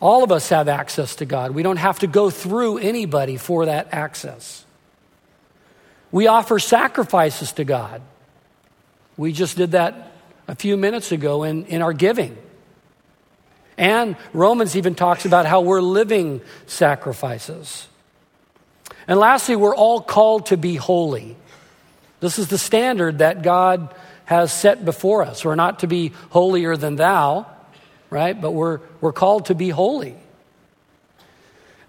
All 0.00 0.24
of 0.24 0.32
us 0.32 0.48
have 0.48 0.68
access 0.68 1.16
to 1.16 1.24
God. 1.24 1.52
We 1.52 1.62
don't 1.62 1.76
have 1.76 2.00
to 2.00 2.06
go 2.06 2.28
through 2.28 2.78
anybody 2.78 3.36
for 3.36 3.66
that 3.66 3.88
access. 3.92 4.64
We 6.10 6.26
offer 6.26 6.58
sacrifices 6.58 7.52
to 7.52 7.64
God. 7.64 8.02
We 9.16 9.32
just 9.32 9.56
did 9.56 9.72
that 9.72 10.12
a 10.48 10.54
few 10.54 10.76
minutes 10.76 11.12
ago 11.12 11.44
in, 11.44 11.66
in 11.66 11.82
our 11.82 11.92
giving. 11.92 12.36
And 13.78 14.16
Romans 14.32 14.76
even 14.76 14.94
talks 14.94 15.24
about 15.24 15.46
how 15.46 15.60
we're 15.60 15.80
living 15.80 16.40
sacrifices. 16.66 17.86
And 19.08 19.18
lastly, 19.18 19.56
we're 19.56 19.74
all 19.74 20.00
called 20.00 20.46
to 20.46 20.56
be 20.56 20.76
holy. 20.76 21.36
This 22.20 22.38
is 22.38 22.48
the 22.48 22.58
standard 22.58 23.18
that 23.18 23.42
God 23.42 23.94
has 24.24 24.52
set 24.52 24.84
before 24.84 25.22
us. 25.22 25.44
We're 25.44 25.54
not 25.54 25.80
to 25.80 25.86
be 25.86 26.12
holier 26.30 26.76
than 26.76 26.96
thou, 26.96 27.46
right? 28.10 28.38
But 28.38 28.52
we're, 28.52 28.80
we're 29.00 29.12
called 29.12 29.46
to 29.46 29.54
be 29.54 29.70
holy. 29.70 30.16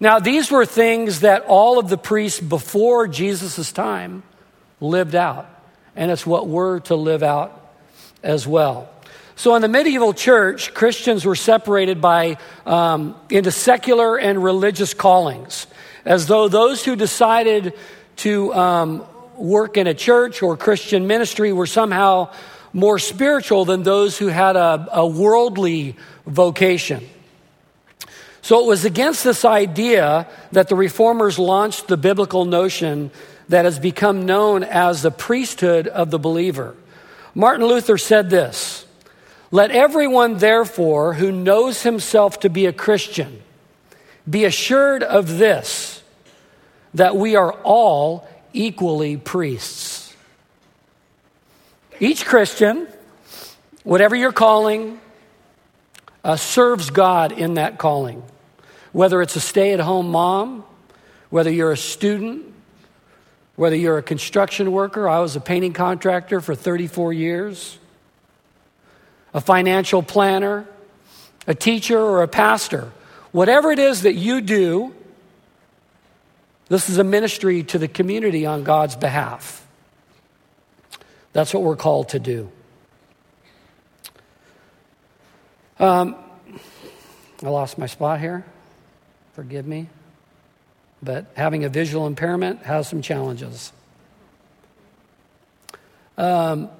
Now, 0.00 0.18
these 0.18 0.50
were 0.50 0.66
things 0.66 1.20
that 1.20 1.44
all 1.46 1.78
of 1.78 1.88
the 1.88 1.96
priests 1.96 2.40
before 2.40 3.06
Jesus' 3.08 3.72
time 3.72 4.22
lived 4.80 5.14
out. 5.14 5.48
And 5.96 6.10
it's 6.10 6.26
what 6.26 6.48
we're 6.48 6.80
to 6.80 6.96
live 6.96 7.22
out 7.22 7.74
as 8.22 8.46
well. 8.46 8.88
So, 9.36 9.54
in 9.54 9.62
the 9.62 9.68
medieval 9.68 10.12
church, 10.12 10.74
Christians 10.74 11.24
were 11.24 11.34
separated 11.34 12.00
by, 12.00 12.38
um, 12.66 13.16
into 13.30 13.50
secular 13.50 14.16
and 14.16 14.42
religious 14.42 14.94
callings, 14.94 15.66
as 16.04 16.26
though 16.26 16.48
those 16.48 16.84
who 16.84 16.94
decided 16.94 17.74
to 18.16 18.54
um, 18.54 19.04
work 19.36 19.76
in 19.76 19.86
a 19.86 19.94
church 19.94 20.42
or 20.42 20.56
Christian 20.56 21.06
ministry 21.06 21.52
were 21.52 21.66
somehow 21.66 22.30
more 22.72 22.98
spiritual 22.98 23.64
than 23.64 23.82
those 23.82 24.18
who 24.18 24.28
had 24.28 24.56
a, 24.56 24.88
a 24.92 25.06
worldly 25.06 25.96
vocation. 26.26 27.06
So 28.42 28.60
it 28.60 28.66
was 28.66 28.84
against 28.84 29.24
this 29.24 29.44
idea 29.44 30.26
that 30.52 30.68
the 30.68 30.76
reformers 30.76 31.38
launched 31.38 31.88
the 31.88 31.96
biblical 31.96 32.44
notion 32.44 33.10
that 33.48 33.64
has 33.64 33.78
become 33.78 34.26
known 34.26 34.64
as 34.64 35.02
the 35.02 35.10
priesthood 35.10 35.86
of 35.86 36.10
the 36.10 36.18
believer. 36.18 36.74
Martin 37.34 37.66
Luther 37.66 37.96
said 37.96 38.30
this 38.30 38.86
Let 39.50 39.70
everyone, 39.70 40.38
therefore, 40.38 41.14
who 41.14 41.32
knows 41.32 41.82
himself 41.82 42.40
to 42.40 42.50
be 42.50 42.66
a 42.66 42.72
Christian 42.72 43.40
be 44.28 44.44
assured 44.44 45.02
of 45.02 45.38
this, 45.38 46.02
that 46.94 47.16
we 47.16 47.36
are 47.36 47.52
all 47.62 48.28
equally 48.54 49.18
priests. 49.18 50.14
Each 52.00 52.24
Christian, 52.24 52.88
whatever 53.82 54.16
your 54.16 54.32
calling, 54.32 55.00
uh, 56.24 56.36
serves 56.36 56.90
God 56.90 57.32
in 57.32 57.54
that 57.54 57.78
calling. 57.78 58.22
Whether 58.92 59.20
it's 59.20 59.36
a 59.36 59.40
stay 59.40 59.72
at 59.72 59.80
home 59.80 60.10
mom, 60.10 60.64
whether 61.30 61.50
you're 61.50 61.72
a 61.72 61.76
student, 61.76 62.54
whether 63.56 63.76
you're 63.76 63.98
a 63.98 64.02
construction 64.02 64.72
worker, 64.72 65.08
I 65.08 65.20
was 65.20 65.36
a 65.36 65.40
painting 65.40 65.72
contractor 65.72 66.40
for 66.40 66.54
34 66.54 67.12
years, 67.12 67.78
a 69.32 69.40
financial 69.40 70.02
planner, 70.02 70.66
a 71.46 71.54
teacher, 71.54 71.98
or 71.98 72.22
a 72.22 72.28
pastor, 72.28 72.90
whatever 73.32 73.70
it 73.70 73.78
is 73.78 74.02
that 74.02 74.14
you 74.14 74.40
do, 74.40 74.94
this 76.68 76.88
is 76.88 76.98
a 76.98 77.04
ministry 77.04 77.62
to 77.64 77.78
the 77.78 77.88
community 77.88 78.46
on 78.46 78.64
God's 78.64 78.96
behalf. 78.96 79.66
That's 81.32 81.52
what 81.52 81.62
we're 81.62 81.76
called 81.76 82.10
to 82.10 82.18
do. 82.18 82.50
Um, 85.78 86.16
I 87.42 87.48
lost 87.48 87.76
my 87.76 87.86
spot 87.86 88.20
here. 88.20 88.44
Forgive 89.32 89.66
me. 89.66 89.88
But 91.02 91.26
having 91.36 91.64
a 91.64 91.68
visual 91.68 92.06
impairment 92.06 92.62
has 92.62 92.88
some 92.88 93.02
challenges. 93.02 93.72
Um, 96.16 96.70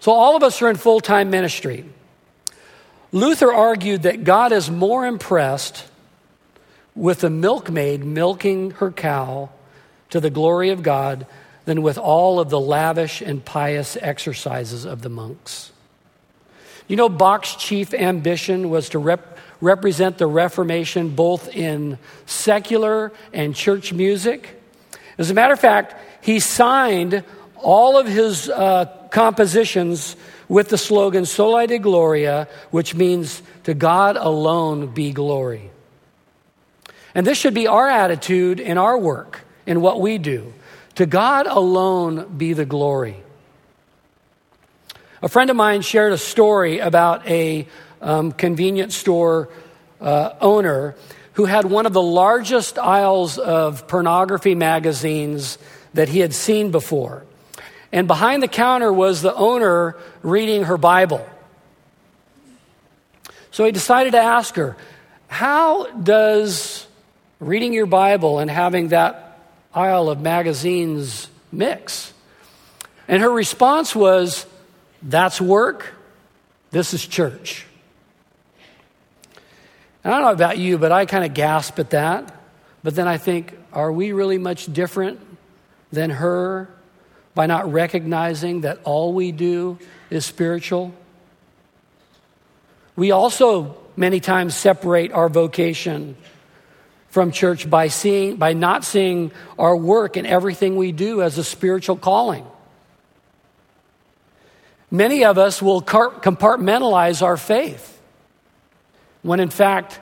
so, 0.00 0.12
all 0.12 0.36
of 0.36 0.42
us 0.42 0.60
are 0.60 0.68
in 0.68 0.76
full 0.76 1.00
time 1.00 1.30
ministry. 1.30 1.84
Luther 3.12 3.52
argued 3.52 4.02
that 4.02 4.24
God 4.24 4.52
is 4.52 4.70
more 4.70 5.06
impressed 5.06 5.86
with 6.94 7.20
the 7.20 7.30
milkmaid 7.30 8.04
milking 8.04 8.72
her 8.72 8.90
cow 8.90 9.50
to 10.10 10.20
the 10.20 10.30
glory 10.30 10.70
of 10.70 10.82
God 10.82 11.26
than 11.64 11.82
with 11.82 11.98
all 11.98 12.40
of 12.40 12.50
the 12.50 12.60
lavish 12.60 13.20
and 13.20 13.44
pious 13.44 13.96
exercises 14.00 14.84
of 14.84 15.02
the 15.02 15.08
monks. 15.08 15.72
You 16.88 16.96
know, 16.96 17.08
Bach's 17.08 17.54
chief 17.56 17.94
ambition 17.94 18.68
was 18.68 18.88
to 18.90 18.98
rep- 18.98 19.38
represent 19.60 20.18
the 20.18 20.26
Reformation 20.26 21.10
both 21.10 21.48
in 21.54 21.98
secular 22.26 23.12
and 23.32 23.54
church 23.54 23.92
music. 23.92 24.60
As 25.18 25.30
a 25.30 25.34
matter 25.34 25.52
of 25.52 25.60
fact, 25.60 25.94
he 26.20 26.40
signed 26.40 27.24
all 27.56 27.96
of 27.96 28.06
his 28.06 28.48
uh, 28.48 28.86
compositions 29.10 30.16
with 30.52 30.68
the 30.68 30.76
slogan 30.76 31.24
Soli 31.24 31.66
Deo 31.66 31.78
Gloria, 31.78 32.46
which 32.70 32.94
means 32.94 33.42
to 33.64 33.72
God 33.72 34.18
alone 34.18 34.88
be 34.88 35.10
glory. 35.10 35.70
And 37.14 37.26
this 37.26 37.38
should 37.38 37.54
be 37.54 37.66
our 37.66 37.88
attitude 37.88 38.60
in 38.60 38.76
our 38.76 38.98
work, 38.98 39.40
in 39.64 39.80
what 39.80 39.98
we 39.98 40.18
do. 40.18 40.52
To 40.96 41.06
God 41.06 41.46
alone 41.46 42.36
be 42.36 42.52
the 42.52 42.66
glory. 42.66 43.16
A 45.22 45.28
friend 45.30 45.48
of 45.48 45.56
mine 45.56 45.80
shared 45.80 46.12
a 46.12 46.18
story 46.18 46.80
about 46.80 47.26
a 47.26 47.66
um, 48.02 48.30
convenience 48.30 48.94
store 48.94 49.48
uh, 50.02 50.34
owner 50.38 50.96
who 51.32 51.46
had 51.46 51.64
one 51.64 51.86
of 51.86 51.94
the 51.94 52.02
largest 52.02 52.78
aisles 52.78 53.38
of 53.38 53.88
pornography 53.88 54.54
magazines 54.54 55.56
that 55.94 56.10
he 56.10 56.18
had 56.18 56.34
seen 56.34 56.70
before. 56.70 57.24
And 57.92 58.08
behind 58.08 58.42
the 58.42 58.48
counter 58.48 58.90
was 58.90 59.20
the 59.20 59.34
owner 59.34 59.96
reading 60.22 60.64
her 60.64 60.78
Bible. 60.78 61.26
So 63.50 63.66
he 63.66 63.72
decided 63.72 64.12
to 64.12 64.18
ask 64.18 64.54
her, 64.56 64.76
How 65.28 65.86
does 65.90 66.86
reading 67.38 67.74
your 67.74 67.86
Bible 67.86 68.38
and 68.38 68.50
having 68.50 68.88
that 68.88 69.38
aisle 69.74 70.08
of 70.08 70.20
magazines 70.20 71.28
mix? 71.52 72.14
And 73.08 73.22
her 73.22 73.30
response 73.30 73.94
was, 73.94 74.46
That's 75.02 75.38
work, 75.38 75.92
this 76.70 76.94
is 76.94 77.06
church. 77.06 77.66
And 80.02 80.14
I 80.14 80.16
don't 80.18 80.26
know 80.26 80.32
about 80.32 80.56
you, 80.56 80.78
but 80.78 80.92
I 80.92 81.04
kind 81.04 81.24
of 81.24 81.34
gasp 81.34 81.78
at 81.78 81.90
that. 81.90 82.34
But 82.82 82.94
then 82.94 83.06
I 83.06 83.18
think, 83.18 83.56
are 83.72 83.92
we 83.92 84.12
really 84.12 84.38
much 84.38 84.72
different 84.72 85.20
than 85.92 86.10
her 86.10 86.68
by 87.34 87.46
not 87.46 87.72
recognizing 87.72 88.62
that 88.62 88.78
all 88.84 89.12
we 89.12 89.32
do 89.32 89.78
is 90.10 90.26
spiritual. 90.26 90.92
We 92.94 93.10
also 93.10 93.76
many 93.96 94.20
times 94.20 94.54
separate 94.54 95.12
our 95.12 95.28
vocation 95.28 96.16
from 97.08 97.30
church 97.30 97.68
by 97.68 97.88
seeing 97.88 98.36
by 98.36 98.52
not 98.52 98.84
seeing 98.84 99.32
our 99.58 99.76
work 99.76 100.16
and 100.16 100.26
everything 100.26 100.76
we 100.76 100.92
do 100.92 101.22
as 101.22 101.38
a 101.38 101.44
spiritual 101.44 101.96
calling. 101.96 102.46
Many 104.90 105.24
of 105.24 105.38
us 105.38 105.62
will 105.62 105.82
compartmentalize 105.82 107.22
our 107.22 107.36
faith 107.36 108.00
when 109.22 109.40
in 109.40 109.50
fact 109.50 110.00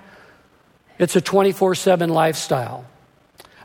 it's 0.99 1.15
a 1.17 1.21
24/7 1.21 2.11
lifestyle. 2.11 2.85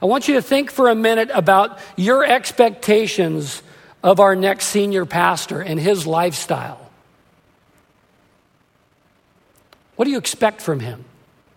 I 0.01 0.05
want 0.05 0.27
you 0.27 0.35
to 0.35 0.41
think 0.41 0.71
for 0.71 0.89
a 0.89 0.95
minute 0.95 1.29
about 1.33 1.79
your 1.95 2.25
expectations 2.25 3.63
of 4.03 4.19
our 4.19 4.35
next 4.35 4.67
senior 4.67 5.05
pastor 5.05 5.61
and 5.61 5.79
his 5.79 6.05
lifestyle. 6.05 6.91
What 9.95 10.05
do 10.05 10.11
you 10.11 10.17
expect 10.17 10.61
from 10.61 10.79
him? 10.79 11.05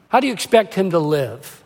How 0.08 0.20
do 0.20 0.26
you 0.26 0.32
expect 0.32 0.74
him 0.74 0.90
to 0.90 0.98
live? 0.98 1.62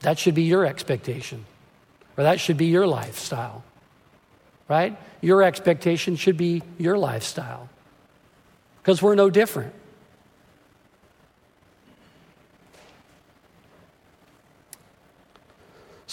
That 0.00 0.18
should 0.18 0.34
be 0.34 0.42
your 0.42 0.64
expectation, 0.64 1.44
or 2.16 2.24
that 2.24 2.40
should 2.40 2.56
be 2.56 2.66
your 2.66 2.86
lifestyle, 2.86 3.64
right? 4.68 4.96
Your 5.20 5.42
expectation 5.42 6.16
should 6.16 6.36
be 6.36 6.62
your 6.78 6.96
lifestyle 6.96 7.68
because 8.80 9.02
we're 9.02 9.16
no 9.16 9.28
different. 9.28 9.74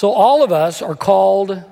So 0.06 0.12
all 0.12 0.44
of 0.44 0.52
us 0.52 0.84
are 0.84 0.94
called, 0.94 1.64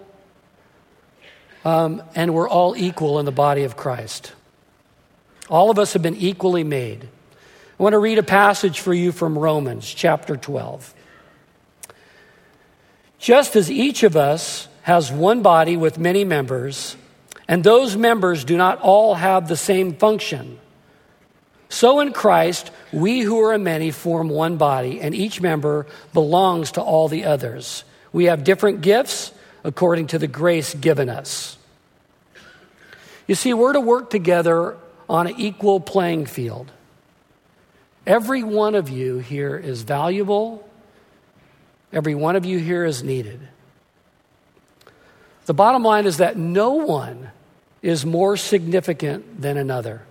um, 1.64 2.02
and 2.16 2.34
we're 2.34 2.50
all 2.50 2.76
equal 2.76 3.20
in 3.20 3.28
the 3.28 3.32
body 3.32 3.62
of 3.62 3.78
Christ. 3.78 4.34
All 5.52 5.70
of 5.70 5.78
us 5.78 5.94
have 5.94 6.02
been 6.02 6.16
equally 6.16 6.64
made. 6.64 7.04
I 7.04 7.84
want 7.84 7.94
to 7.94 8.00
read 8.00 8.18
a 8.18 8.24
passage 8.24 8.80
for 8.80 8.92
you 8.92 9.12
from 9.12 9.38
Romans 9.38 9.86
chapter 9.88 10.36
12. 10.36 10.96
Just 13.20 13.56
as 13.56 13.70
each 13.70 14.02
of 14.02 14.16
us 14.16 14.68
has 14.82 15.12
one 15.12 15.44
body 15.44 15.78
with 15.78 16.00
many 16.00 16.24
members, 16.24 16.98
and 17.48 17.64
those 17.64 17.96
members 17.96 18.44
do 18.44 18.58
not 18.58 18.80
all 18.82 19.14
have 19.14 19.48
the 19.48 19.56
same 19.56 19.94
function, 19.94 20.58
so 21.70 22.00
in 22.00 22.14
Christ, 22.14 22.72
we 22.92 23.20
who 23.20 23.42
are 23.42 23.56
many 23.60 23.92
form 23.92 24.30
one 24.30 24.58
body, 24.58 25.02
and 25.02 25.14
each 25.14 25.40
member 25.40 25.86
belongs 26.14 26.72
to 26.72 26.82
all 26.82 27.08
the 27.08 27.26
others. 27.26 27.84
We 28.14 28.26
have 28.26 28.44
different 28.44 28.82
gifts 28.82 29.34
according 29.64 30.08
to 30.08 30.20
the 30.20 30.28
grace 30.28 30.74
given 30.74 31.10
us. 31.10 31.58
You 33.28 33.36
see, 33.36 33.54
we're 33.54 33.74
to 33.74 33.80
work 33.80 34.10
together 34.10 34.78
on 35.10 35.28
an 35.28 35.36
equal 35.38 35.80
playing 35.80 36.28
field. 36.28 36.72
Every 38.06 38.44
one 38.44 38.76
of 38.76 38.90
you 38.90 39.18
here 39.18 39.58
is 39.58 39.82
valuable, 39.82 40.70
every 41.92 42.16
one 42.16 42.36
of 42.36 42.46
you 42.46 42.60
here 42.60 42.86
is 42.86 43.04
needed. 43.04 43.40
The 45.46 45.54
bottom 45.54 45.84
line 45.84 46.06
is 46.06 46.18
that 46.18 46.38
no 46.38 46.74
one 46.74 47.32
is 47.82 48.06
more 48.06 48.38
significant 48.38 49.42
than 49.42 49.58
another. 49.58 50.04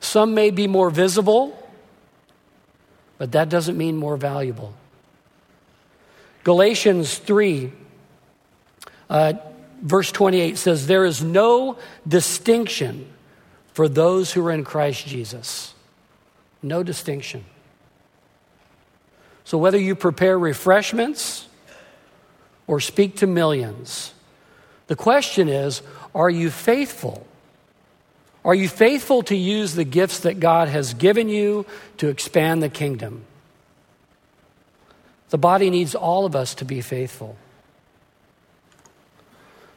Some 0.00 0.34
may 0.34 0.50
be 0.50 0.66
more 0.66 0.90
visible, 0.90 1.56
but 3.18 3.32
that 3.32 3.48
doesn't 3.48 3.76
mean 3.76 3.96
more 3.96 4.16
valuable. 4.16 4.74
Galatians 6.44 7.18
3 7.18 7.72
Uh, 9.10 9.34
verse 9.82 10.10
28 10.10 10.56
says, 10.56 10.86
There 10.86 11.04
is 11.04 11.22
no 11.22 11.76
distinction 12.08 13.06
for 13.72 13.88
those 13.88 14.32
who 14.32 14.44
are 14.46 14.50
in 14.50 14.64
Christ 14.64 15.06
Jesus. 15.06 15.74
No 16.62 16.82
distinction. 16.82 17.44
So, 19.44 19.58
whether 19.58 19.78
you 19.78 19.94
prepare 19.94 20.38
refreshments 20.38 21.46
or 22.66 22.80
speak 22.80 23.16
to 23.16 23.26
millions, 23.26 24.14
the 24.86 24.96
question 24.96 25.48
is 25.48 25.82
are 26.14 26.30
you 26.30 26.50
faithful? 26.50 27.26
Are 28.44 28.54
you 28.54 28.68
faithful 28.68 29.22
to 29.24 29.36
use 29.36 29.74
the 29.74 29.84
gifts 29.84 30.20
that 30.20 30.40
God 30.40 30.68
has 30.68 30.94
given 30.94 31.28
you 31.28 31.66
to 31.98 32.08
expand 32.08 32.62
the 32.62 32.68
kingdom? 32.68 33.24
The 35.34 35.38
body 35.38 35.68
needs 35.68 35.96
all 35.96 36.26
of 36.26 36.36
us 36.36 36.54
to 36.54 36.64
be 36.64 36.80
faithful. 36.80 37.36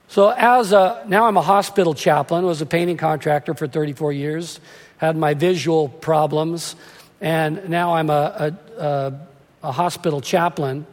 So, 0.07 0.29
as 0.29 0.71
a, 0.71 1.03
now 1.07 1.25
I'm 1.25 1.35
a 1.35 1.41
hospital 1.41 1.95
chaplain, 1.95 2.45
was 2.45 2.61
a 2.61 2.67
painting 2.67 2.97
contractor 2.97 3.55
for 3.55 3.67
34 3.67 4.13
years, 4.13 4.59
had 4.97 5.17
my 5.17 5.33
visual 5.33 5.89
problems, 5.89 6.75
and 7.21 7.69
now 7.69 7.95
I'm 7.95 8.11
a, 8.11 8.53
a, 8.77 8.83
a, 8.83 9.13
a 9.63 9.71
hospital 9.71 10.21
chaplain. 10.21 10.85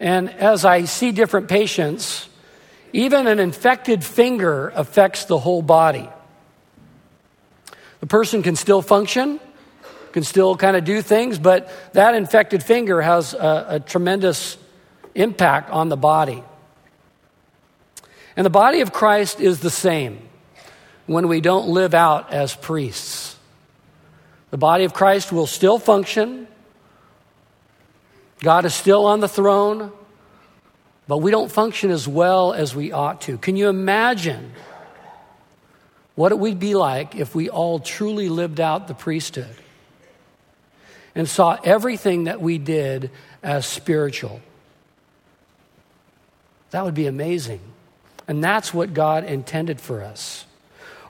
And 0.00 0.30
as 0.30 0.64
I 0.64 0.86
see 0.86 1.12
different 1.12 1.48
patients, 1.48 2.30
even 2.94 3.26
an 3.26 3.38
infected 3.38 4.02
finger 4.02 4.70
affects 4.74 5.26
the 5.26 5.38
whole 5.38 5.60
body. 5.60 6.08
The 8.00 8.06
person 8.06 8.42
can 8.42 8.56
still 8.56 8.80
function, 8.80 9.38
can 10.12 10.24
still 10.24 10.56
kind 10.56 10.76
of 10.76 10.84
do 10.84 11.02
things, 11.02 11.38
but 11.38 11.70
that 11.92 12.14
infected 12.14 12.62
finger 12.62 13.00
has 13.00 13.34
a, 13.34 13.66
a 13.68 13.80
tremendous 13.80 14.56
impact 15.14 15.70
on 15.70 15.88
the 15.88 15.96
body. 15.96 16.42
And 18.36 18.44
the 18.44 18.50
body 18.50 18.80
of 18.80 18.92
Christ 18.92 19.40
is 19.40 19.60
the 19.60 19.70
same 19.70 20.18
when 21.06 21.28
we 21.28 21.40
don't 21.40 21.68
live 21.68 21.94
out 21.94 22.32
as 22.32 22.54
priests. 22.54 23.36
The 24.50 24.58
body 24.58 24.84
of 24.84 24.94
Christ 24.94 25.32
will 25.32 25.46
still 25.46 25.78
function. 25.78 26.46
God 28.40 28.64
is 28.64 28.74
still 28.74 29.06
on 29.06 29.20
the 29.20 29.28
throne, 29.28 29.92
but 31.06 31.18
we 31.18 31.30
don't 31.30 31.50
function 31.50 31.90
as 31.90 32.08
well 32.08 32.52
as 32.52 32.74
we 32.74 32.92
ought 32.92 33.20
to. 33.22 33.38
Can 33.38 33.56
you 33.56 33.68
imagine 33.68 34.52
what 36.14 36.32
it 36.32 36.38
would 36.38 36.58
be 36.58 36.74
like 36.74 37.14
if 37.14 37.34
we 37.34 37.48
all 37.48 37.78
truly 37.78 38.28
lived 38.28 38.60
out 38.60 38.88
the 38.88 38.94
priesthood 38.94 39.54
and 41.14 41.28
saw 41.28 41.58
everything 41.64 42.24
that 42.24 42.40
we 42.40 42.58
did 42.58 43.10
as 43.42 43.66
spiritual? 43.66 44.40
That 46.70 46.84
would 46.84 46.94
be 46.94 47.06
amazing. 47.06 47.60
And 48.28 48.42
that's 48.42 48.72
what 48.72 48.94
God 48.94 49.24
intended 49.24 49.80
for 49.80 50.02
us. 50.02 50.44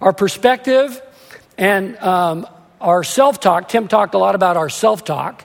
Our 0.00 0.12
perspective 0.12 1.00
and 1.58 1.98
um, 1.98 2.46
our 2.80 3.04
self 3.04 3.40
talk, 3.40 3.68
Tim 3.68 3.88
talked 3.88 4.14
a 4.14 4.18
lot 4.18 4.34
about 4.34 4.56
our 4.56 4.70
self 4.70 5.04
talk. 5.04 5.44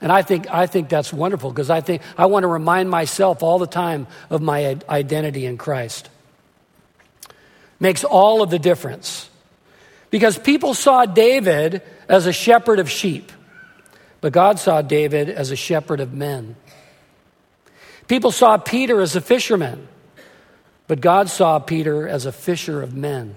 And 0.00 0.12
I 0.12 0.22
think, 0.22 0.48
I 0.48 0.66
think 0.68 0.88
that's 0.88 1.12
wonderful 1.12 1.50
because 1.50 1.70
I 1.70 1.80
think 1.80 2.02
I 2.16 2.26
want 2.26 2.44
to 2.44 2.48
remind 2.48 2.88
myself 2.88 3.42
all 3.42 3.58
the 3.58 3.66
time 3.66 4.06
of 4.30 4.40
my 4.40 4.78
identity 4.88 5.44
in 5.44 5.58
Christ. 5.58 6.08
Makes 7.80 8.04
all 8.04 8.42
of 8.42 8.50
the 8.50 8.60
difference. 8.60 9.28
Because 10.10 10.38
people 10.38 10.74
saw 10.74 11.04
David 11.04 11.82
as 12.08 12.26
a 12.26 12.32
shepherd 12.32 12.78
of 12.78 12.88
sheep, 12.88 13.32
but 14.20 14.32
God 14.32 14.58
saw 14.58 14.82
David 14.82 15.28
as 15.28 15.50
a 15.50 15.56
shepherd 15.56 16.00
of 16.00 16.12
men. 16.12 16.56
People 18.08 18.30
saw 18.32 18.56
Peter 18.56 19.00
as 19.00 19.14
a 19.16 19.20
fisherman, 19.20 19.86
but 20.86 21.00
God 21.00 21.28
saw 21.28 21.58
Peter 21.58 22.08
as 22.08 22.26
a 22.26 22.32
fisher 22.32 22.82
of 22.82 22.94
men. 22.94 23.36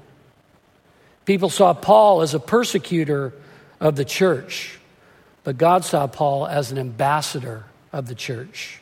People 1.26 1.50
saw 1.50 1.74
Paul 1.74 2.22
as 2.22 2.34
a 2.34 2.40
persecutor 2.40 3.34
of 3.80 3.96
the 3.96 4.06
church, 4.06 4.80
but 5.44 5.58
God 5.58 5.84
saw 5.84 6.08
Paul 6.08 6.48
as 6.48 6.72
an 6.72 6.78
ambassador 6.78 7.66
of 7.92 8.08
the 8.08 8.16
church. 8.16 8.80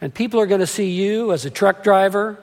And 0.00 0.12
people 0.12 0.40
are 0.40 0.46
going 0.46 0.60
to 0.60 0.66
see 0.66 0.90
you 0.90 1.32
as 1.32 1.44
a 1.46 1.50
truck 1.50 1.82
driver, 1.82 2.38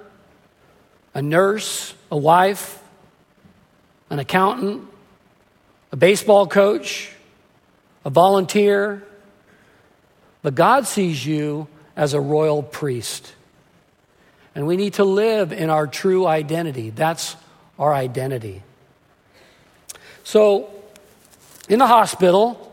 a 1.14 1.22
nurse, 1.22 1.94
a 2.12 2.18
wife, 2.18 2.82
an 4.10 4.20
accountant, 4.20 4.88
a 5.92 5.96
baseball 5.96 6.48
coach, 6.48 7.12
a 8.06 8.10
volunteer. 8.10 9.04
But 10.42 10.56
God 10.56 10.88
sees 10.88 11.26
you 11.26 11.68
as 11.96 12.14
a 12.14 12.22
royal 12.22 12.64
priest. 12.64 13.34
And 14.56 14.68
we 14.68 14.78
need 14.78 14.96
to 14.96 15.04
live 15.04 15.52
in 15.52 15.70
our 15.70 15.88
true 15.88 16.28
identity. 16.28 16.90
That's 16.90 17.36
our 17.80 17.94
identity. 17.94 18.62
So, 20.24 20.70
in 21.68 21.80
the 21.80 21.88
hospital, 21.88 22.72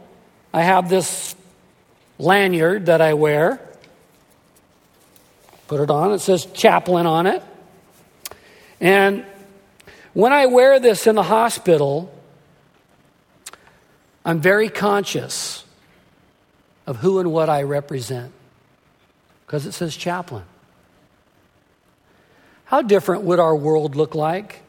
I 0.53 0.62
have 0.62 0.88
this 0.88 1.35
lanyard 2.19 2.87
that 2.87 3.01
I 3.01 3.14
wear. 3.14 3.61
Put 5.69 5.81
it 5.81 5.90
on, 5.90 6.12
it 6.12 6.19
says 6.19 6.47
chaplain 6.47 7.07
on 7.07 7.27
it. 7.27 7.43
And 8.81 9.25
when 10.12 10.33
I 10.33 10.47
wear 10.47 10.81
this 10.81 11.07
in 11.07 11.14
the 11.14 11.23
hospital, 11.23 12.12
I'm 14.24 14.40
very 14.40 14.68
conscious 14.68 15.64
of 16.87 16.98
who 16.98 17.18
and 17.18 17.33
what 17.33 17.48
I 17.48 17.62
represent 17.62 18.33
because 19.46 19.66
it 19.66 19.72
says 19.72 19.96
chaplain. 19.96 20.44
How 22.64 22.83
different 22.83 23.22
would 23.22 23.40
our 23.40 23.56
world 23.56 23.96
look 23.96 24.14
like 24.14 24.61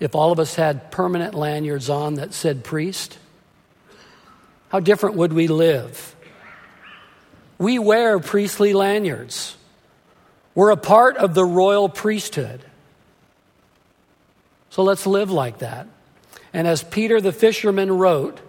if 0.00 0.14
all 0.14 0.32
of 0.32 0.40
us 0.40 0.56
had 0.56 0.90
permanent 0.90 1.34
lanyards 1.34 1.88
on 1.88 2.14
that 2.14 2.34
said 2.34 2.64
priest? 2.64 3.18
How 4.70 4.80
different 4.80 5.16
would 5.16 5.32
we 5.32 5.48
live? 5.48 6.16
We 7.58 7.78
wear 7.78 8.18
priestly 8.18 8.72
lanyards. 8.72 9.56
We're 10.54 10.70
a 10.70 10.76
part 10.76 11.16
of 11.16 11.34
the 11.34 11.44
royal 11.44 11.88
priesthood. 11.88 12.60
So 14.70 14.82
let's 14.82 15.06
live 15.06 15.30
like 15.30 15.58
that. 15.58 15.86
And 16.52 16.66
as 16.66 16.82
Peter 16.82 17.20
the 17.20 17.32
fisherman 17.32 17.90
wrote, 17.90 18.40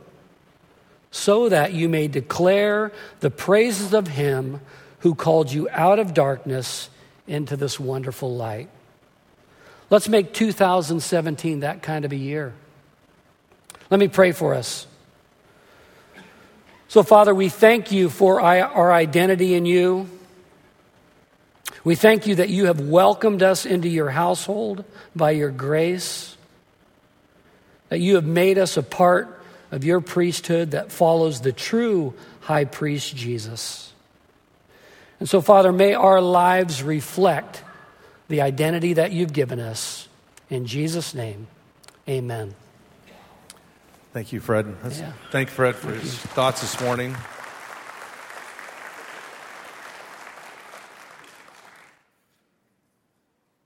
so 1.11 1.47
that 1.49 1.73
you 1.73 1.87
may 1.87 2.07
declare 2.07 2.91
the 3.19 3.29
praises 3.29 3.93
of 3.93 4.07
him 4.07 4.59
who 4.99 5.13
called 5.13 5.51
you 5.51 5.69
out 5.71 5.99
of 5.99 6.13
darkness 6.13 6.89
into 7.27 7.55
this 7.55 7.79
wonderful 7.79 8.35
light. 8.35 8.69
Let's 9.89 10.09
make 10.09 10.33
2017 10.33 11.59
that 11.59 11.83
kind 11.83 12.03
of 12.03 12.11
a 12.11 12.15
year. 12.15 12.53
Let 13.91 13.99
me 13.99 14.07
pray 14.07 14.31
for 14.31 14.55
us. 14.55 14.87
So, 16.87 17.03
Father, 17.03 17.33
we 17.33 17.49
thank 17.49 17.91
you 17.91 18.09
for 18.09 18.41
our 18.41 18.91
identity 18.91 19.53
in 19.53 19.65
you. 19.65 20.09
We 21.83 21.95
thank 21.95 22.27
you 22.27 22.35
that 22.35 22.49
you 22.49 22.65
have 22.65 22.79
welcomed 22.79 23.43
us 23.43 23.65
into 23.65 23.87
your 23.87 24.09
household 24.09 24.83
by 25.15 25.31
your 25.31 25.51
grace, 25.51 26.32
that 27.93 27.99
you 27.99 28.15
have 28.15 28.25
made 28.25 28.57
us 28.57 28.75
a 28.75 28.81
part 28.81 29.39
of 29.69 29.83
your 29.83 30.01
priesthood 30.01 30.71
that 30.71 30.91
follows 30.91 31.41
the 31.41 31.51
true 31.51 32.11
high 32.39 32.65
priest, 32.65 33.15
Jesus. 33.15 33.93
And 35.19 35.29
so, 35.29 35.41
Father, 35.41 35.71
may 35.71 35.93
our 35.93 36.19
lives 36.19 36.81
reflect 36.81 37.63
the 38.29 38.41
identity 38.41 38.93
that 38.93 39.11
you've 39.11 39.31
given 39.31 39.59
us. 39.59 40.07
In 40.49 40.65
Jesus' 40.65 41.13
name, 41.13 41.45
amen. 42.09 42.55
Thank 44.11 44.33
you, 44.33 44.39
Fred. 44.39 44.75
Yeah. 44.89 45.13
Thank 45.29 45.49
Fred 45.49 45.75
for 45.75 45.91
Thank 45.91 46.01
his 46.01 46.13
you. 46.13 46.29
thoughts 46.29 46.61
this 46.61 46.81
morning. 46.81 47.15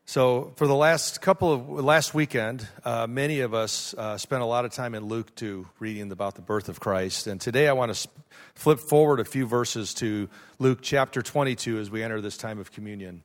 So, 0.10 0.54
for 0.56 0.68
the 0.68 0.76
last 0.76 1.20
couple 1.20 1.52
of 1.52 1.68
last 1.68 2.14
weekend, 2.14 2.66
uh, 2.86 3.08
many 3.08 3.42
of 3.42 3.54
us 3.54 3.94
uh, 3.94 4.18
spent 4.18 4.42
a 4.42 4.46
lot 4.46 4.64
of 4.64 4.72
time 4.72 4.96
in 4.96 5.04
Luke 5.04 5.36
2 5.36 5.68
reading 5.80 6.14
about 6.14 6.36
the 6.36 6.42
birth 6.42 6.70
of 6.70 6.80
Christ. 6.80 7.28
And 7.28 7.42
today 7.42 7.68
I 7.68 7.74
want 7.74 7.94
to 7.94 8.08
flip 8.56 8.80
forward 8.80 9.20
a 9.20 9.26
few 9.26 9.46
verses 9.46 9.94
to 9.96 10.30
Luke 10.60 10.80
chapter 10.82 11.22
22 11.22 11.80
as 11.80 11.92
we 11.92 12.04
enter 12.04 12.22
this 12.22 12.38
time 12.38 12.58
of 12.58 12.72
communion 12.72 13.22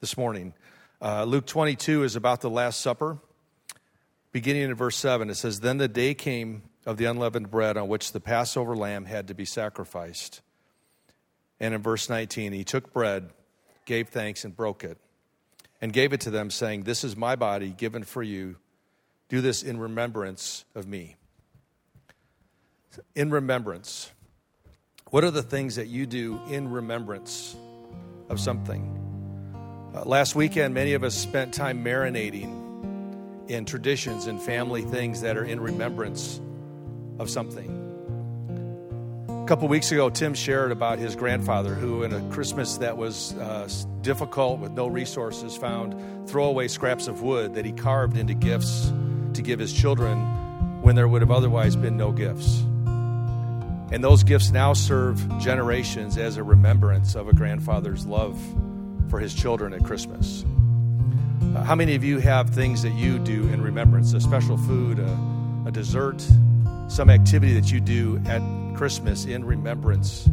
this 0.00 0.18
morning. 0.18 0.52
Uh, 1.00 1.24
Luke 1.24 1.46
22 1.46 2.02
is 2.02 2.16
about 2.16 2.42
the 2.42 2.50
Last 2.50 2.82
Supper. 2.82 3.16
Beginning 4.30 4.64
in 4.64 4.74
verse 4.74 4.96
7, 4.96 5.30
it 5.30 5.36
says, 5.36 5.60
Then 5.60 5.78
the 5.78 5.88
day 5.88 6.12
came 6.12 6.64
of 6.84 6.98
the 6.98 7.06
unleavened 7.06 7.50
bread 7.50 7.78
on 7.78 7.88
which 7.88 8.12
the 8.12 8.20
Passover 8.20 8.76
lamb 8.76 9.06
had 9.06 9.28
to 9.28 9.34
be 9.34 9.46
sacrificed. 9.46 10.42
And 11.58 11.72
in 11.72 11.80
verse 11.80 12.10
19, 12.10 12.52
he 12.52 12.62
took 12.62 12.92
bread, 12.92 13.30
gave 13.86 14.10
thanks, 14.10 14.44
and 14.44 14.54
broke 14.54 14.84
it 14.84 14.98
and 15.80 15.92
gave 15.92 16.12
it 16.12 16.20
to 16.22 16.30
them, 16.30 16.50
saying, 16.50 16.82
This 16.82 17.04
is 17.04 17.16
my 17.16 17.36
body 17.36 17.70
given 17.70 18.02
for 18.02 18.22
you. 18.22 18.56
Do 19.28 19.40
this 19.40 19.62
in 19.62 19.78
remembrance 19.78 20.64
of 20.74 20.86
me. 20.86 21.16
In 23.14 23.30
remembrance. 23.30 24.10
What 25.10 25.24
are 25.24 25.30
the 25.30 25.42
things 25.42 25.76
that 25.76 25.86
you 25.86 26.06
do 26.06 26.40
in 26.48 26.70
remembrance 26.70 27.56
of 28.28 28.40
something? 28.40 29.02
Uh, 29.94 30.02
last 30.04 30.34
weekend, 30.34 30.74
many 30.74 30.94
of 30.94 31.04
us 31.04 31.16
spent 31.16 31.54
time 31.54 31.84
marinating 31.84 33.50
in 33.50 33.64
traditions 33.64 34.26
and 34.26 34.40
family 34.40 34.82
things 34.82 35.20
that 35.20 35.36
are 35.36 35.44
in 35.44 35.60
remembrance 35.60 36.40
of 37.18 37.30
something. 37.30 37.75
A 39.46 39.48
couple 39.48 39.68
weeks 39.68 39.92
ago, 39.92 40.10
Tim 40.10 40.34
shared 40.34 40.72
about 40.72 40.98
his 40.98 41.14
grandfather 41.14 41.72
who, 41.72 42.02
in 42.02 42.12
a 42.12 42.20
Christmas 42.30 42.78
that 42.78 42.96
was 42.96 43.32
uh, 43.34 43.68
difficult 44.00 44.58
with 44.58 44.72
no 44.72 44.88
resources, 44.88 45.56
found 45.56 46.28
throwaway 46.28 46.66
scraps 46.66 47.06
of 47.06 47.22
wood 47.22 47.54
that 47.54 47.64
he 47.64 47.70
carved 47.70 48.16
into 48.16 48.34
gifts 48.34 48.92
to 49.34 49.42
give 49.42 49.60
his 49.60 49.72
children 49.72 50.18
when 50.82 50.96
there 50.96 51.06
would 51.06 51.22
have 51.22 51.30
otherwise 51.30 51.76
been 51.76 51.96
no 51.96 52.10
gifts. 52.10 52.58
And 53.92 54.02
those 54.02 54.24
gifts 54.24 54.50
now 54.50 54.72
serve 54.72 55.24
generations 55.38 56.18
as 56.18 56.38
a 56.38 56.42
remembrance 56.42 57.14
of 57.14 57.28
a 57.28 57.32
grandfather's 57.32 58.04
love 58.04 58.36
for 59.08 59.20
his 59.20 59.32
children 59.32 59.72
at 59.74 59.84
Christmas. 59.84 60.44
Uh, 61.54 61.62
how 61.62 61.76
many 61.76 61.94
of 61.94 62.02
you 62.02 62.18
have 62.18 62.50
things 62.50 62.82
that 62.82 62.94
you 62.94 63.20
do 63.20 63.46
in 63.50 63.62
remembrance? 63.62 64.12
A 64.12 64.20
special 64.20 64.56
food, 64.56 64.98
a, 64.98 65.18
a 65.66 65.70
dessert, 65.70 66.20
some 66.88 67.08
activity 67.08 67.54
that 67.54 67.70
you 67.70 67.78
do 67.78 68.20
at 68.26 68.42
Christmas 68.76 69.24
in 69.24 69.44
remembrance 69.44 70.28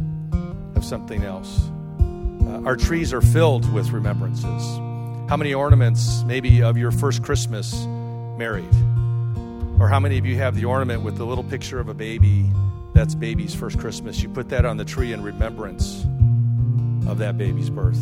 of 0.76 0.84
something 0.84 1.24
else? 1.24 1.70
Uh, 2.46 2.62
our 2.66 2.76
trees 2.76 3.12
are 3.12 3.22
filled 3.22 3.72
with 3.72 3.90
remembrances. 3.90 4.62
How 5.30 5.36
many 5.38 5.54
ornaments, 5.54 6.22
maybe 6.24 6.62
of 6.62 6.76
your 6.76 6.90
first 6.90 7.22
Christmas 7.22 7.74
married? 8.36 8.74
Or 9.80 9.88
how 9.88 9.98
many 9.98 10.18
of 10.18 10.26
you 10.26 10.36
have 10.36 10.54
the 10.54 10.66
ornament 10.66 11.02
with 11.02 11.16
the 11.16 11.24
little 11.24 11.44
picture 11.44 11.80
of 11.80 11.88
a 11.88 11.94
baby? 11.94 12.50
That's 12.92 13.14
baby's 13.14 13.54
first 13.54 13.78
Christmas. 13.78 14.22
You 14.22 14.28
put 14.28 14.50
that 14.50 14.66
on 14.66 14.76
the 14.76 14.84
tree 14.84 15.12
in 15.12 15.22
remembrance 15.22 16.04
of 17.08 17.18
that 17.18 17.38
baby's 17.38 17.70
birth. 17.70 18.00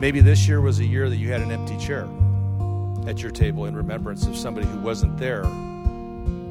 Maybe 0.00 0.20
this 0.20 0.46
year 0.46 0.60
was 0.60 0.78
a 0.78 0.86
year 0.86 1.10
that 1.10 1.16
you 1.16 1.32
had 1.32 1.40
an 1.40 1.50
empty 1.50 1.76
chair 1.76 2.08
at 3.08 3.20
your 3.22 3.32
table 3.32 3.66
in 3.66 3.76
remembrance 3.76 4.24
of 4.26 4.36
somebody 4.36 4.66
who 4.66 4.78
wasn't 4.78 5.18
there 5.18 5.44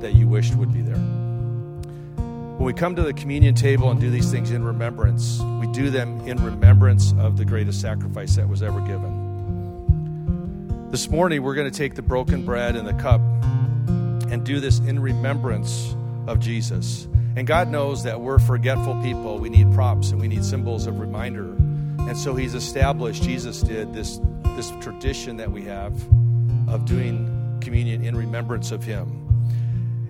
that 0.02 0.14
you 0.14 0.28
wished 0.28 0.56
would 0.56 0.74
be 0.74 0.82
there. 0.82 0.96
When 0.96 2.66
we 2.66 2.74
come 2.74 2.96
to 2.96 3.02
the 3.02 3.14
communion 3.14 3.56
table 3.56 3.90
and 3.90 4.02
do 4.02 4.10
these 4.10 4.30
things 4.32 4.52
in 4.52 4.64
remembrance, 4.64 5.40
we 5.62 5.68
do 5.68 5.90
them 5.90 6.28
in 6.28 6.44
remembrance 6.44 7.14
of 7.20 7.38
the 7.38 7.46
greatest 7.46 7.80
sacrifice 7.80 8.36
that 8.36 8.50
was 8.50 8.62
ever 8.62 8.82
given. 8.82 9.28
This 10.92 11.10
morning, 11.10 11.44
we're 11.44 11.56
going 11.56 11.72
to 11.72 11.78
take 11.78 11.96
the 11.96 12.02
broken 12.02 12.44
bread 12.44 12.76
and 12.76 12.88
the 12.88 12.94
cup 12.96 13.22
and 14.32 14.44
do 14.44 14.60
this 14.60 14.80
in 14.80 15.00
remembrance 15.00 15.96
of 16.28 16.40
Jesus. 16.40 17.08
And 17.36 17.48
God 17.48 17.70
knows 17.70 18.04
that 18.04 18.20
we're 18.20 18.40
forgetful 18.40 19.02
people. 19.04 19.38
We 19.38 19.50
need 19.50 19.72
props 19.74 20.12
and 20.12 20.20
we 20.20 20.28
need 20.28 20.44
symbols 20.44 20.88
of 20.88 21.00
reminder. 21.00 21.54
And 22.10 22.18
so 22.18 22.36
he's 22.36 22.56
established, 22.56 23.24
Jesus 23.24 23.62
did, 23.62 23.94
this, 23.94 24.20
this 24.56 24.72
tradition 24.82 25.38
that 25.38 25.52
we 25.52 25.64
have 25.64 25.94
of 26.68 26.86
doing 26.86 27.58
communion 27.62 28.04
in 28.04 28.16
remembrance 28.16 28.72
of 28.72 28.84
him. 28.84 29.29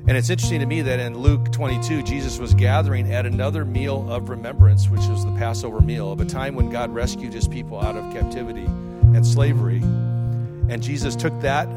And 0.10 0.18
it's 0.18 0.30
interesting 0.30 0.60
to 0.60 0.66
me 0.66 0.82
that 0.82 1.00
in 1.00 1.20
Luke 1.20 1.52
22, 1.52 2.02
Jesus 2.02 2.40
was 2.40 2.56
gathering 2.56 3.14
at 3.14 3.26
another 3.28 3.64
meal 3.64 4.12
of 4.12 4.30
remembrance, 4.30 4.90
which 4.90 5.06
was 5.08 5.24
the 5.24 5.32
Passover 5.36 5.80
meal, 5.80 6.12
of 6.12 6.20
a 6.20 6.26
time 6.26 6.56
when 6.56 6.72
God 6.72 6.94
rescued 6.94 7.32
his 7.32 7.48
people 7.48 7.80
out 7.80 7.96
of 7.96 8.12
captivity 8.12 8.66
and 8.66 9.26
slavery. 9.26 9.82
And 9.82 10.82
Jesus 10.82 11.16
took 11.16 11.40
that, 11.42 11.70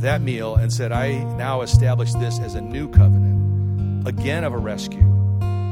that 0.00 0.22
meal 0.22 0.56
and 0.56 0.72
said, 0.72 0.90
I 0.92 1.22
now 1.34 1.60
establish 1.60 2.12
this 2.14 2.40
as 2.40 2.54
a 2.54 2.60
new 2.60 2.88
covenant, 2.88 4.08
again 4.08 4.42
of 4.42 4.54
a 4.54 4.58
rescue 4.58 5.02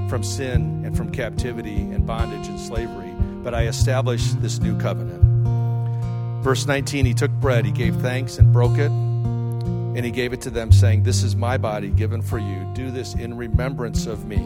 from 0.09 0.23
sin 0.23 0.83
and 0.85 0.95
from 0.95 1.11
captivity 1.11 1.81
and 1.81 2.07
bondage 2.07 2.47
and 2.47 2.61
slavery 2.61 3.11
but 3.43 3.55
I 3.55 3.67
establish 3.67 4.33
this 4.35 4.59
new 4.61 4.79
covenant. 4.79 5.23
Verse 6.45 6.67
19, 6.67 7.07
he 7.07 7.15
took 7.15 7.31
bread, 7.33 7.65
he 7.65 7.73
gave 7.73 7.97
thanks 7.97 8.39
and 8.39 8.53
broke 8.53 8.79
it, 8.79 8.91
and 9.97 10.05
he 10.05 10.11
gave 10.11 10.33
it 10.33 10.41
to 10.43 10.51
them, 10.51 10.73
saying, 10.73 11.03
This 11.03 11.23
is 11.23 11.35
my 11.35 11.59
body 11.59 11.89
given 11.89 12.23
for 12.23 12.39
you. 12.39 12.71
Do 12.75 12.91
this 12.91 13.15
in 13.15 13.37
remembrance 13.37 14.07
of 14.07 14.25
me. 14.25 14.37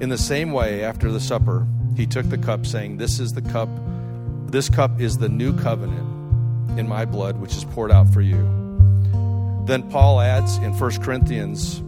In 0.00 0.08
the 0.08 0.18
same 0.18 0.52
way, 0.52 0.84
after 0.84 1.10
the 1.10 1.20
supper, 1.20 1.66
he 1.96 2.06
took 2.06 2.28
the 2.28 2.38
cup, 2.38 2.66
saying, 2.66 2.98
This 2.98 3.18
is 3.18 3.32
the 3.32 3.42
cup, 3.42 3.68
this 4.46 4.68
cup 4.68 5.00
is 5.00 5.18
the 5.18 5.28
new 5.28 5.58
covenant 5.58 6.78
in 6.78 6.88
my 6.88 7.04
blood, 7.04 7.38
which 7.38 7.56
is 7.56 7.64
poured 7.64 7.90
out 7.90 8.08
for 8.12 8.20
you. 8.20 8.42
Then 9.64 9.88
Paul 9.90 10.20
adds 10.20 10.56
in 10.58 10.78
1 10.78 11.02
Corinthians, 11.02 11.78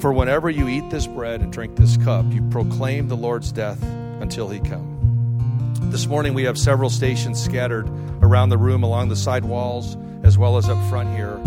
For 0.00 0.12
whenever 0.12 0.50
you 0.50 0.68
eat 0.68 0.88
this 0.90 1.06
bread 1.06 1.40
and 1.40 1.52
drink 1.52 1.76
this 1.76 1.96
cup, 1.98 2.24
you 2.32 2.42
proclaim 2.50 3.08
the 3.08 3.16
Lord's 3.16 3.52
death 3.52 3.82
until 4.20 4.48
he 4.48 4.60
comes. 4.60 4.96
This 5.92 6.06
morning 6.06 6.34
we 6.34 6.44
have 6.44 6.58
several 6.58 6.90
stations 6.90 7.42
scattered 7.42 7.88
around 8.22 8.48
the 8.48 8.58
room 8.58 8.82
along 8.82 9.08
the 9.08 9.16
side 9.16 9.44
walls 9.44 9.96
as 10.24 10.36
well 10.36 10.56
as 10.56 10.68
up 10.68 10.82
front 10.88 11.14
here. 11.14 11.40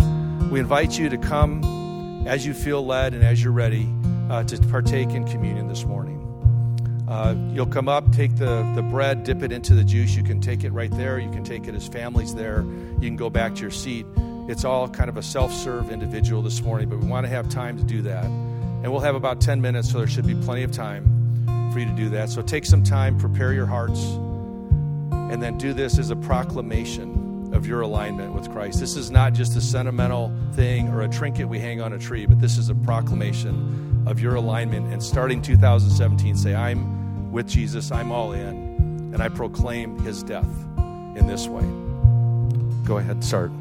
We 0.50 0.60
invite 0.60 0.98
you 0.98 1.10
to 1.10 1.18
come 1.20 2.26
as 2.26 2.44
you 2.44 2.56
feel 2.56 2.84
led 2.84 3.14
and 3.14 3.24
as 3.24 3.44
you're 3.44 3.54
ready 3.54 3.88
uh, 4.32 4.44
to 4.46 4.58
partake 4.70 5.10
in 5.10 5.28
communion 5.28 5.68
this 5.68 5.86
morning. 5.86 6.16
Uh, 7.08 7.36
you'll 7.54 7.68
come 7.68 7.88
up, 7.88 8.12
take 8.14 8.36
the, 8.36 8.64
the 8.76 8.82
bread, 8.82 9.24
dip 9.24 9.44
it 9.44 9.52
into 9.52 9.76
the 9.76 9.84
juice. 9.84 10.16
You 10.16 10.24
can 10.24 10.42
take 10.42 10.64
it 10.64 10.72
right 10.72 10.90
there. 10.90 11.20
You 11.20 11.30
can 11.30 11.44
take 11.44 11.68
it 11.68 11.76
as 11.76 11.88
families 11.88 12.34
there. 12.34 12.64
You 12.64 13.08
can 13.08 13.16
go 13.16 13.30
back 13.30 13.54
to 13.56 13.62
your 13.62 13.70
seat. 13.70 14.08
It's 14.48 14.66
all 14.66 14.90
kind 14.90 15.08
of 15.08 15.18
a 15.18 15.22
self 15.22 15.54
serve 15.54 15.92
individual 15.92 16.42
this 16.42 16.64
morning, 16.64 16.90
but 16.90 17.00
we 17.00 17.06
want 17.06 17.28
to 17.28 17.30
have 17.30 17.48
time 17.50 17.78
to 17.78 17.84
do 17.84 18.02
that. 18.02 18.26
And 18.26 18.92
we'll 18.92 19.02
have 19.02 19.14
about 19.14 19.42
10 19.42 19.62
minutes, 19.62 19.92
so 19.92 20.00
there 20.00 20.08
should 20.08 20.26
be 20.26 20.34
plenty 20.34 20.64
of 20.64 20.72
time 20.72 21.72
for 21.72 21.78
you 21.78 21.86
to 21.86 21.96
do 21.96 22.10
that. 22.10 22.30
So 22.30 22.42
take 22.42 22.66
some 22.66 22.84
time, 22.84 23.20
prepare 23.20 23.54
your 23.54 23.68
hearts, 23.68 24.04
and 25.12 25.44
then 25.44 25.60
do 25.60 25.74
this 25.74 26.00
as 26.00 26.10
a 26.10 26.16
proclamation 26.16 27.19
of 27.60 27.68
your 27.68 27.82
alignment 27.82 28.34
with 28.34 28.50
Christ. 28.50 28.80
This 28.80 28.96
is 28.96 29.12
not 29.12 29.34
just 29.34 29.58
a 29.58 29.62
sentimental 29.62 30.34
thing 30.54 30.88
or 30.88 31.02
a 31.02 31.10
trinket 31.10 31.50
we 31.50 31.60
hang 31.60 31.82
on 31.82 31.92
a 31.92 32.00
tree, 32.00 32.26
but 32.26 32.40
this 32.40 32.58
is 32.58 32.70
a 32.70 32.76
proclamation 32.76 34.02
of 34.08 34.22
your 34.22 34.36
alignment. 34.36 34.94
And 34.94 35.04
starting 35.04 35.42
2017, 35.42 36.38
say, 36.38 36.56
I'm 36.56 37.34
with 37.34 37.50
Jesus, 37.50 37.92
I'm 37.92 38.14
all 38.14 38.32
in, 38.32 39.12
and 39.14 39.22
I 39.22 39.28
proclaim 39.28 40.00
his 40.00 40.24
death 40.24 40.50
in 41.18 41.28
this 41.28 41.50
way. 41.50 41.66
Go 42.88 42.98
ahead, 42.98 43.26
start. 43.26 43.52